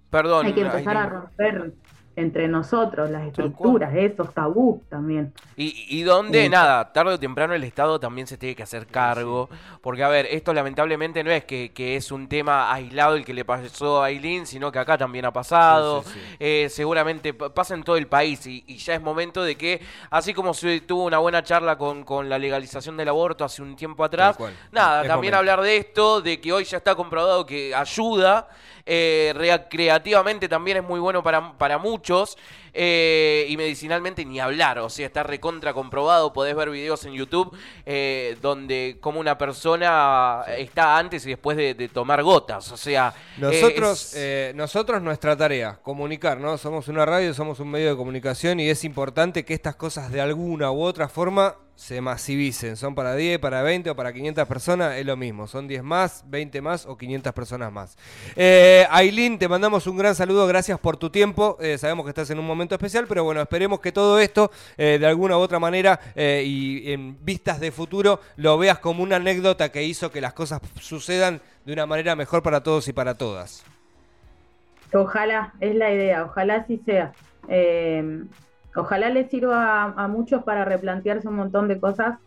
Perdón. 0.10 0.46
hay 0.46 0.54
que 0.54 0.62
empezar 0.62 0.98
a 0.98 1.06
romper 1.08 1.74
entre 2.16 2.48
nosotros 2.50 3.10
las 3.10 3.26
estructuras, 3.26 3.94
esos 3.96 4.34
tabús 4.34 4.82
también. 4.90 5.34
Y, 5.56 5.86
y 5.90 6.04
donde, 6.04 6.44
Sí. 6.44 6.50
nada, 6.50 6.92
tarde 6.92 7.14
o 7.14 7.20
temprano 7.20 7.54
el 7.54 7.64
Estado 7.64 8.00
también 8.00 8.28
se 8.28 8.38
tiene 8.38 8.56
que 8.56 8.64
hacer 8.64 8.86
cargo. 8.88 9.50
Porque, 9.82 10.04
a 10.04 10.10
ver, 10.10 10.26
esto 10.30 10.54
lamentablemente 10.54 11.24
no 11.24 11.32
es 11.32 11.46
que, 11.46 11.72
que 11.74 11.96
es 11.96 12.12
un 12.12 12.28
tema 12.28 12.72
aislado 12.74 13.16
el 13.16 13.24
que 13.24 13.34
le 13.34 13.46
pasó 13.46 14.02
a 14.04 14.08
Aileen, 14.08 14.46
sino 14.46 14.72
que 14.72 14.80
acá 14.80 14.98
también 14.98 15.26
ha 15.26 15.32
pasado. 15.34 16.04
Sí, 16.04 16.10
sí, 16.14 16.20
sí. 16.20 16.36
Eh, 16.40 16.68
seguramente 16.70 17.34
pa- 17.34 17.54
pasa 17.54 17.76
en 17.76 17.84
todo 17.84 17.96
el 17.96 18.08
país. 18.08 18.46
Y, 18.46 18.64
y 18.68 18.78
ya 18.78 18.96
es 18.96 19.02
momento 19.02 19.44
de 19.44 19.56
que, 19.56 19.82
así 20.10 20.34
como 20.34 20.54
se 20.54 20.82
tuvo 20.82 21.06
una 21.06 21.20
buena 21.20 21.44
charla 21.44 21.78
con, 21.78 22.04
con 22.04 22.28
la 22.30 22.38
legalización 22.38 22.98
del 22.98 23.08
aborto 23.10 23.46
hace 23.46 23.62
un 23.62 23.76
tiempo 23.76 24.04
atrás, 24.04 24.38
nada, 24.72 25.02
Es 25.04 25.08
también 25.08 25.34
momento. 25.34 25.38
hablar 25.38 25.62
de 25.62 25.78
esto, 25.78 26.22
de 26.22 26.42
que 26.42 26.52
hoy 26.52 26.66
ya 26.66 26.78
está 26.78 26.96
comprobado 26.96 27.46
que 27.46 27.74
ayuda. 27.74 28.50
eh, 28.86 29.32
recreativamente 29.36 30.50
también 30.50 30.78
es 30.78 30.84
muy 30.84 31.00
bueno 31.00 31.22
para, 31.24 31.54
para 31.58 31.78
muchos 31.78 32.01
muchos 32.02 32.38
eh, 32.74 33.46
y 33.50 33.58
medicinalmente 33.58 34.24
ni 34.26 34.40
hablar, 34.40 34.80
o 34.80 34.90
sea, 34.90 35.06
está 35.06 35.24
recontra 35.24 35.74
comprobado. 35.74 36.34
Podés 36.34 36.56
ver 36.56 36.70
videos 36.70 37.04
en 37.06 37.14
YouTube 37.14 37.56
eh, 37.86 38.38
donde 38.42 38.98
como 39.02 39.20
una 39.20 39.38
persona 39.38 40.44
está 40.58 40.98
antes 40.98 41.26
y 41.26 41.30
después 41.30 41.58
de, 41.58 41.74
de 41.74 41.90
tomar 41.90 42.24
gotas. 42.24 42.72
O 42.72 42.78
sea, 42.78 43.14
Nosotros, 43.38 44.14
es- 44.14 44.14
eh, 44.16 44.54
nosotros 44.56 45.02
nuestra 45.02 45.36
tarea, 45.36 45.80
comunicar, 45.82 46.40
¿no? 46.40 46.58
Somos 46.58 46.88
una 46.88 47.06
radio, 47.06 47.34
somos 47.34 47.60
un 47.60 47.70
medio 47.72 47.90
de 47.92 47.96
comunicación 47.98 48.60
y 48.60 48.70
es 48.70 48.84
importante 48.84 49.44
que 49.46 49.54
estas 49.54 49.76
cosas 49.76 50.12
de 50.12 50.22
alguna 50.22 50.72
u 50.72 50.82
otra 50.82 51.08
forma 51.10 51.56
se 51.76 52.00
masivicen. 52.00 52.78
Son 52.78 52.94
para 52.94 53.16
10, 53.16 53.40
para 53.40 53.64
20 53.64 53.90
o 53.90 53.96
para 53.96 54.14
500 54.14 54.48
personas, 54.48 54.98
es 54.98 55.06
lo 55.06 55.18
mismo. 55.18 55.48
Son 55.48 55.68
10 55.68 55.82
más, 55.82 56.24
20 56.28 56.62
más 56.62 56.86
o 56.86 56.96
500 56.96 57.34
personas 57.34 57.72
más. 57.72 57.98
Eh, 58.36 58.86
Aileen, 58.92 59.40
te 59.40 59.48
mandamos 59.48 59.88
un 59.88 59.98
gran 59.98 60.14
saludo, 60.14 60.46
gracias 60.46 60.78
por 60.80 60.98
tu 60.98 61.10
tiempo. 61.10 61.58
Eh, 61.60 61.80
sabemos 61.80 62.06
que 62.06 62.10
estás 62.10 62.30
en 62.30 62.38
un 62.38 62.46
momento 62.46 62.61
especial, 62.70 63.06
pero 63.08 63.24
bueno, 63.24 63.42
esperemos 63.42 63.80
que 63.80 63.92
todo 63.92 64.20
esto, 64.20 64.52
eh, 64.78 64.98
de 65.00 65.06
alguna 65.06 65.38
u 65.38 65.42
otra 65.42 65.60
manera 65.60 66.00
eh, 66.16 66.44
y 66.46 66.92
en 66.92 67.18
vistas 67.24 67.60
de 67.60 67.72
futuro, 67.72 68.20
lo 68.38 68.58
veas 68.58 68.80
como 68.80 69.04
una 69.04 69.18
anécdota 69.18 69.72
que 69.72 69.84
hizo 69.84 70.12
que 70.12 70.22
las 70.22 70.34
cosas 70.34 70.62
sucedan 70.80 71.42
de 71.66 71.74
una 71.74 71.86
manera 71.86 72.16
mejor 72.16 72.44
para 72.44 72.62
todos 72.62 72.88
y 72.88 72.94
para 72.94 73.16
todas. 73.16 73.64
Ojalá, 74.94 75.54
es 75.60 75.76
la 75.76 75.94
idea, 75.94 76.26
ojalá 76.26 76.56
así 76.56 76.82
sea. 76.86 77.14
Eh, 77.48 78.24
ojalá 78.76 79.10
les 79.10 79.30
sirva 79.30 79.84
a, 79.84 80.04
a 80.04 80.08
muchos 80.08 80.44
para 80.44 80.66
replantearse 80.66 81.28
un 81.28 81.36
montón 81.36 81.68
de 81.68 81.80
cosas 81.80 82.18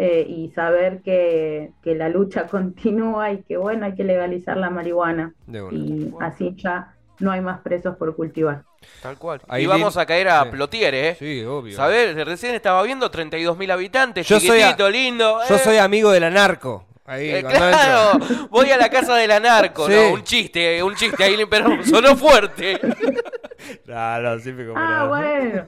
eh, 0.00 0.24
y 0.28 0.50
saber 0.50 1.02
que, 1.02 1.72
que 1.82 1.96
la 1.96 2.08
lucha 2.08 2.46
continúa 2.50 3.32
y 3.32 3.42
que 3.42 3.56
bueno, 3.56 3.84
hay 3.84 3.96
que 3.96 4.04
legalizar 4.04 4.56
la 4.56 4.70
marihuana 4.70 5.34
y 5.72 6.14
así 6.20 6.54
ya 6.56 6.94
no 7.18 7.32
hay 7.32 7.40
más 7.40 7.62
presos 7.62 7.96
por 7.96 8.14
cultivar. 8.14 8.62
Tal 9.02 9.16
cual. 9.18 9.40
y 9.48 9.50
Aileen- 9.52 9.68
vamos 9.68 9.96
a 9.96 10.06
caer 10.06 10.28
a 10.28 10.44
sí. 10.44 10.48
Plotier, 10.50 10.94
¿eh? 10.94 11.16
Sí, 11.18 11.44
obvio. 11.44 11.76
¿Sabés? 11.76 12.14
Recién 12.26 12.54
estaba 12.54 12.82
viendo 12.82 13.10
32.000 13.10 13.70
habitantes, 13.70 14.26
Yo 14.26 14.40
soy 14.40 14.60
a- 14.60 14.66
chiquitito, 14.70 14.90
lindo. 14.90 15.40
Yo 15.48 15.54
eh. 15.56 15.58
soy 15.58 15.76
amigo 15.78 16.10
de 16.10 16.20
la 16.20 16.30
narco. 16.30 16.84
Ahí, 17.06 17.30
Eh, 17.30 17.42
claro, 17.42 18.12
entro. 18.20 18.48
voy 18.50 18.70
a 18.70 18.76
la 18.76 18.90
casa 18.90 19.14
de 19.16 19.26
la 19.26 19.40
narco, 19.40 19.86
Sí. 19.86 19.92
no, 19.94 20.12
un 20.14 20.24
chiste, 20.24 20.82
un 20.82 20.94
chiste 20.94 21.24
ahí, 21.24 21.38
pero 21.48 21.82
sonó 21.84 22.16
fuerte. 22.16 22.78
No, 23.86 24.20
no, 24.20 24.38
siempre 24.38 24.66
como 24.68 24.78
Ah, 24.78 25.00
no. 25.00 25.08
bueno. 25.08 25.66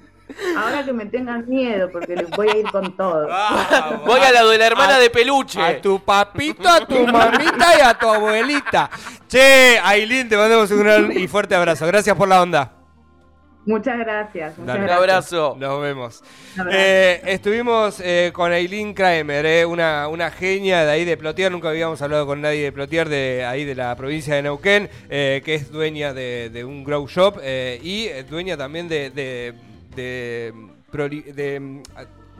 Ahora 0.56 0.84
que 0.84 0.92
me 0.92 1.06
tengan 1.06 1.46
miedo 1.48 1.90
porque 1.90 2.14
les 2.14 2.30
voy 2.30 2.48
a 2.48 2.56
ir 2.56 2.70
con 2.70 2.96
todo. 2.96 3.26
Vamos, 3.26 4.04
Voy 4.06 4.20
a 4.20 4.30
la 4.30 4.44
de 4.44 4.58
la 4.58 4.66
hermana 4.66 4.94
a- 4.96 4.98
de 5.00 5.10
peluche. 5.10 5.60
A 5.60 5.80
tu 5.82 5.98
papito, 6.04 6.68
a 6.68 6.86
tu 6.86 7.04
mamita 7.06 7.76
y 7.78 7.80
a 7.80 7.94
tu 7.94 8.08
abuelita. 8.08 8.88
Che, 9.28 9.80
Aileen, 9.82 10.28
te 10.28 10.36
mandamos 10.36 10.70
un 10.70 10.78
gran 10.78 11.12
y 11.18 11.26
fuerte 11.26 11.54
abrazo. 11.56 11.84
Gracias 11.86 12.16
por 12.16 12.28
la 12.28 12.40
onda. 12.42 12.72
Muchas 13.66 13.98
gracias. 13.98 14.56
Muchas 14.58 14.74
Dale. 14.74 14.84
Un 14.84 14.90
abrazo. 14.90 15.56
Nos 15.58 15.82
vemos. 15.82 16.22
Abrazo. 16.58 16.78
Eh, 16.80 17.20
estuvimos 17.26 18.00
eh, 18.02 18.30
con 18.32 18.50
Aileen 18.52 18.94
Kramer, 18.94 19.44
eh, 19.44 19.64
una, 19.66 20.08
una 20.08 20.30
genia 20.30 20.84
de 20.84 20.90
ahí 20.90 21.04
de 21.04 21.16
Plotier. 21.16 21.52
Nunca 21.52 21.68
habíamos 21.68 22.00
hablado 22.00 22.26
con 22.26 22.40
nadie 22.40 22.62
de 22.64 22.72
Plotier, 22.72 23.08
de 23.08 23.44
ahí 23.44 23.64
de 23.66 23.74
la 23.74 23.94
provincia 23.96 24.34
de 24.34 24.42
Neuquén, 24.42 24.88
eh, 25.10 25.42
que 25.44 25.54
es 25.56 25.70
dueña 25.70 26.14
de, 26.14 26.48
de 26.50 26.64
un 26.64 26.84
grow 26.84 27.06
shop 27.06 27.38
eh, 27.42 27.78
y 27.82 28.08
dueña 28.30 28.56
también 28.56 28.88
de, 28.88 29.10
de, 29.10 29.54
de, 29.94 30.54
proli- 30.90 31.24
de, 31.24 31.82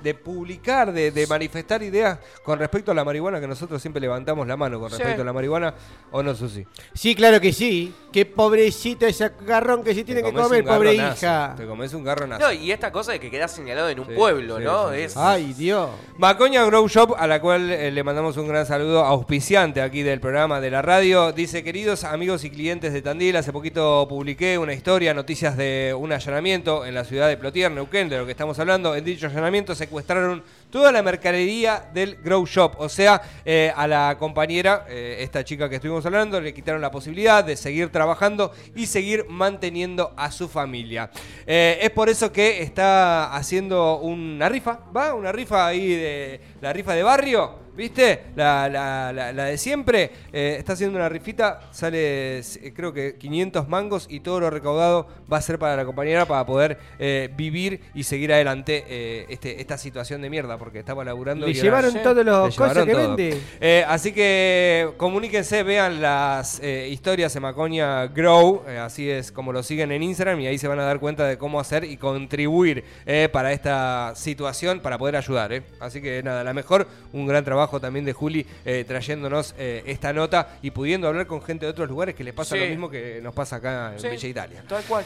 de 0.03 0.15
publicar, 0.15 0.93
de, 0.93 1.11
de 1.11 1.27
manifestar 1.27 1.83
ideas 1.83 2.19
con 2.43 2.59
respecto 2.59 2.91
a 2.93 2.95
la 2.95 3.05
marihuana, 3.05 3.41
que 3.41 3.47
nosotros 3.47 3.81
siempre 3.81 4.01
levantamos 4.01 4.47
la 4.47 4.57
mano 4.57 4.79
con 4.81 4.91
Sí. 4.91 4.97
respecto 4.97 5.23
a 5.23 5.25
la 5.25 5.33
marihuana, 5.33 5.75
¿o 6.11 6.23
no, 6.23 6.35
Susi? 6.35 6.67
Sí, 6.95 7.15
claro 7.15 7.41
que 7.41 7.53
sí. 7.53 7.95
Qué 8.13 8.27
pobrecito 8.27 9.07
ese 9.07 9.31
garrón 9.47 9.85
que 9.85 9.95
sí 9.95 10.03
tiene 10.05 10.23
que 10.23 10.33
comer, 10.33 10.65
pobre 10.65 10.97
garronazo, 10.97 11.17
hija. 11.27 11.55
Te 11.57 11.67
comes 11.67 11.95
un 11.95 12.03
garronazo. 12.05 12.45
No, 12.45 12.53
y 12.53 12.73
esta 12.73 12.91
cosa 12.91 13.13
de 13.13 13.21
que 13.21 13.31
queda 13.31 13.47
señalado 13.47 13.89
en 13.89 14.01
un 14.01 14.07
Sí, 14.07 14.13
pueblo, 14.15 14.59
sí, 14.59 14.65
¿no? 14.65 14.91
sí, 14.91 14.97
sí. 14.97 15.03
es 15.03 15.17
Ay, 15.17 15.53
Dios. 15.53 15.91
Macoña 16.19 16.65
Grow 16.65 16.89
Shop, 16.89 17.15
a 17.17 17.27
la 17.27 17.41
cual 17.41 17.71
eh, 17.71 17.91
le 17.93 18.03
mandamos 18.03 18.37
un 18.37 18.49
gran 18.49 18.67
saludo, 18.67 19.05
auspiciante 19.05 19.81
aquí 19.81 20.03
del 20.03 20.19
programa 20.21 20.61
de 20.61 20.71
la 20.71 20.83
radio. 20.83 21.33
Dice, 21.33 21.63
queridos 21.63 22.03
amigos 22.05 22.45
y 22.45 22.51
clientes 22.51 22.93
de 22.93 23.01
Tandil, 23.03 23.37
hace 23.37 23.53
poquito 23.53 24.07
publiqué 24.09 24.59
una 24.59 24.73
historia, 24.73 25.15
noticias 25.15 25.57
de 25.57 25.95
un 25.97 26.13
allanamiento 26.13 26.85
en 26.87 26.95
la 26.95 27.05
ciudad 27.05 27.29
de 27.29 27.37
Plotier, 27.37 27.71
Neuquén, 27.71 28.09
de 28.09 28.19
lo 28.19 28.25
que 28.27 28.33
estamos 28.33 28.59
hablando. 28.59 28.97
En 28.97 29.05
dicho 29.05 29.27
allanamiento 29.27 29.75
secuestraron 29.91 30.45
toda 30.71 30.93
la 30.93 31.03
mercadería 31.03 31.91
del 31.93 32.15
Grow 32.23 32.47
Shop. 32.47 32.75
O 32.79 32.89
sea, 32.89 33.21
eh, 33.45 33.73
a 33.75 33.89
la 33.89 34.17
compañera, 34.21 34.87
eh, 34.89 35.17
esta 35.19 35.43
chica 35.43 35.69
que 35.69 35.75
estuvimos 35.75 36.07
hablando, 36.07 36.41
le 36.41 36.55
quitaron 36.55 36.81
la 36.81 36.93
posibilidad 36.93 37.43
de 37.43 37.57
seguir 37.57 37.91
trabajando 37.91 38.53
y 38.77 38.87
seguir 38.87 39.27
manteniendo 39.29 40.15
a 40.17 40.31
su 40.31 40.49
familia. 40.49 41.11
Eh, 41.45 41.81
es 41.83 41.91
por 41.91 42.09
eso 42.09 42.31
que 42.31 42.63
está 42.63 43.35
haciendo 43.35 43.99
una 43.99 44.49
rifa, 44.49 44.79
¿va? 44.97 45.13
Una 45.13 45.33
rifa 45.33 45.67
ahí 45.67 45.89
de 45.89 46.41
la 46.61 46.73
rifa 46.73 46.95
de 46.95 47.03
barrio. 47.03 47.59
¿Viste? 47.81 48.25
La, 48.37 48.69
la- 48.69 49.11
la- 49.11 49.33
la 49.33 49.45
de 49.47 49.57
siempre. 49.57 50.11
Eh, 50.35 50.57
está 50.59 50.75
haciendo 50.75 50.99
una 50.99 51.09
rifita. 51.09 51.61
Sale, 51.71 52.41
eh, 52.41 52.73
creo 52.77 52.93
que 52.93 53.15
500 53.17 53.67
mangos. 53.71 54.07
Y 54.11 54.21
todo 54.21 54.39
lo 54.39 54.51
recaudado 54.51 55.09
va 55.33 55.39
a 55.39 55.41
ser 55.41 55.59
para 55.59 55.77
la 55.77 55.87
compañera. 55.87 56.27
Para 56.27 56.45
poder 56.45 56.77
eh, 56.99 57.31
vivir 57.35 57.81
y 57.95 58.03
seguir 58.03 58.35
adelante 58.35 58.85
este, 59.33 59.63
esta 59.63 59.79
situación 59.79 60.21
de 60.21 60.29
mierda. 60.29 60.59
Porque 60.59 60.81
estaba 60.81 61.05
laburando. 61.07 61.47
Le 61.47 61.53
y 61.53 61.57
ahora- 61.57 61.63
llevaron 61.65 61.93
Sí, 61.93 61.99
todos 62.03 62.23
los 62.23 62.55
cosas 62.55 62.85
que 62.85 62.93
todo. 62.93 63.17
vende. 63.17 63.85
Así 63.89 64.13
que 64.13 64.91
comuníquense, 64.99 65.63
vean 65.63 66.03
las 66.03 66.61
historias 66.63 67.33
de 67.33 67.41
Macoña 67.41 68.07
Grow, 68.09 68.63
así 68.83 69.09
es 69.09 69.33
como 69.33 69.53
lo 69.55 69.63
siguen 69.63 69.91
en 69.93 70.03
Instagram 70.03 70.39
y 70.41 70.47
ahí 70.49 70.59
se 70.59 70.69
van 70.69 70.81
a 70.81 70.85
dar 70.85 71.01
cuenta 71.01 71.27
de 71.27 71.39
cómo 71.39 71.59
hacer 71.59 71.85
y 71.85 71.97
contribuir 71.97 72.85
para 73.33 73.53
esta 73.53 74.13
situación, 74.17 74.81
para 74.81 74.99
poder 74.99 75.17
ayudar. 75.17 75.53
eh. 75.55 75.63
Así 75.81 76.03
que 76.03 76.23
nada, 76.23 76.45
la 76.45 76.53
mejor, 76.53 76.87
un 77.13 77.27
gran 77.27 77.45
trabajo 77.45 77.70
trabajo 77.71 77.81
también 77.81 78.05
de 78.05 78.13
Juli 78.13 78.45
eh, 78.65 78.85
trayéndonos 78.87 79.55
eh, 79.57 79.83
esta 79.87 80.13
nota 80.13 80.59
y 80.63 80.73
pudiendo 80.73 81.07
hablar 81.07 81.27
con 81.29 81.41
gente 81.41 81.67
de 81.67 81.71
otros 81.71 81.89
lugares 81.89 82.15
que 82.17 82.25
les 82.25 82.35
pasa 82.35 82.57
Sí. 82.57 82.63
lo 82.63 82.69
mismo 82.69 82.91
que 82.91 83.21
nos 83.23 83.33
pasa 83.33 83.57
acá 83.57 83.93
en 83.93 84.01
Sí, 84.01 84.09
Bella 84.09 84.29
Italia. 84.29 84.65
Tal 84.69 84.83
cual. 84.85 85.05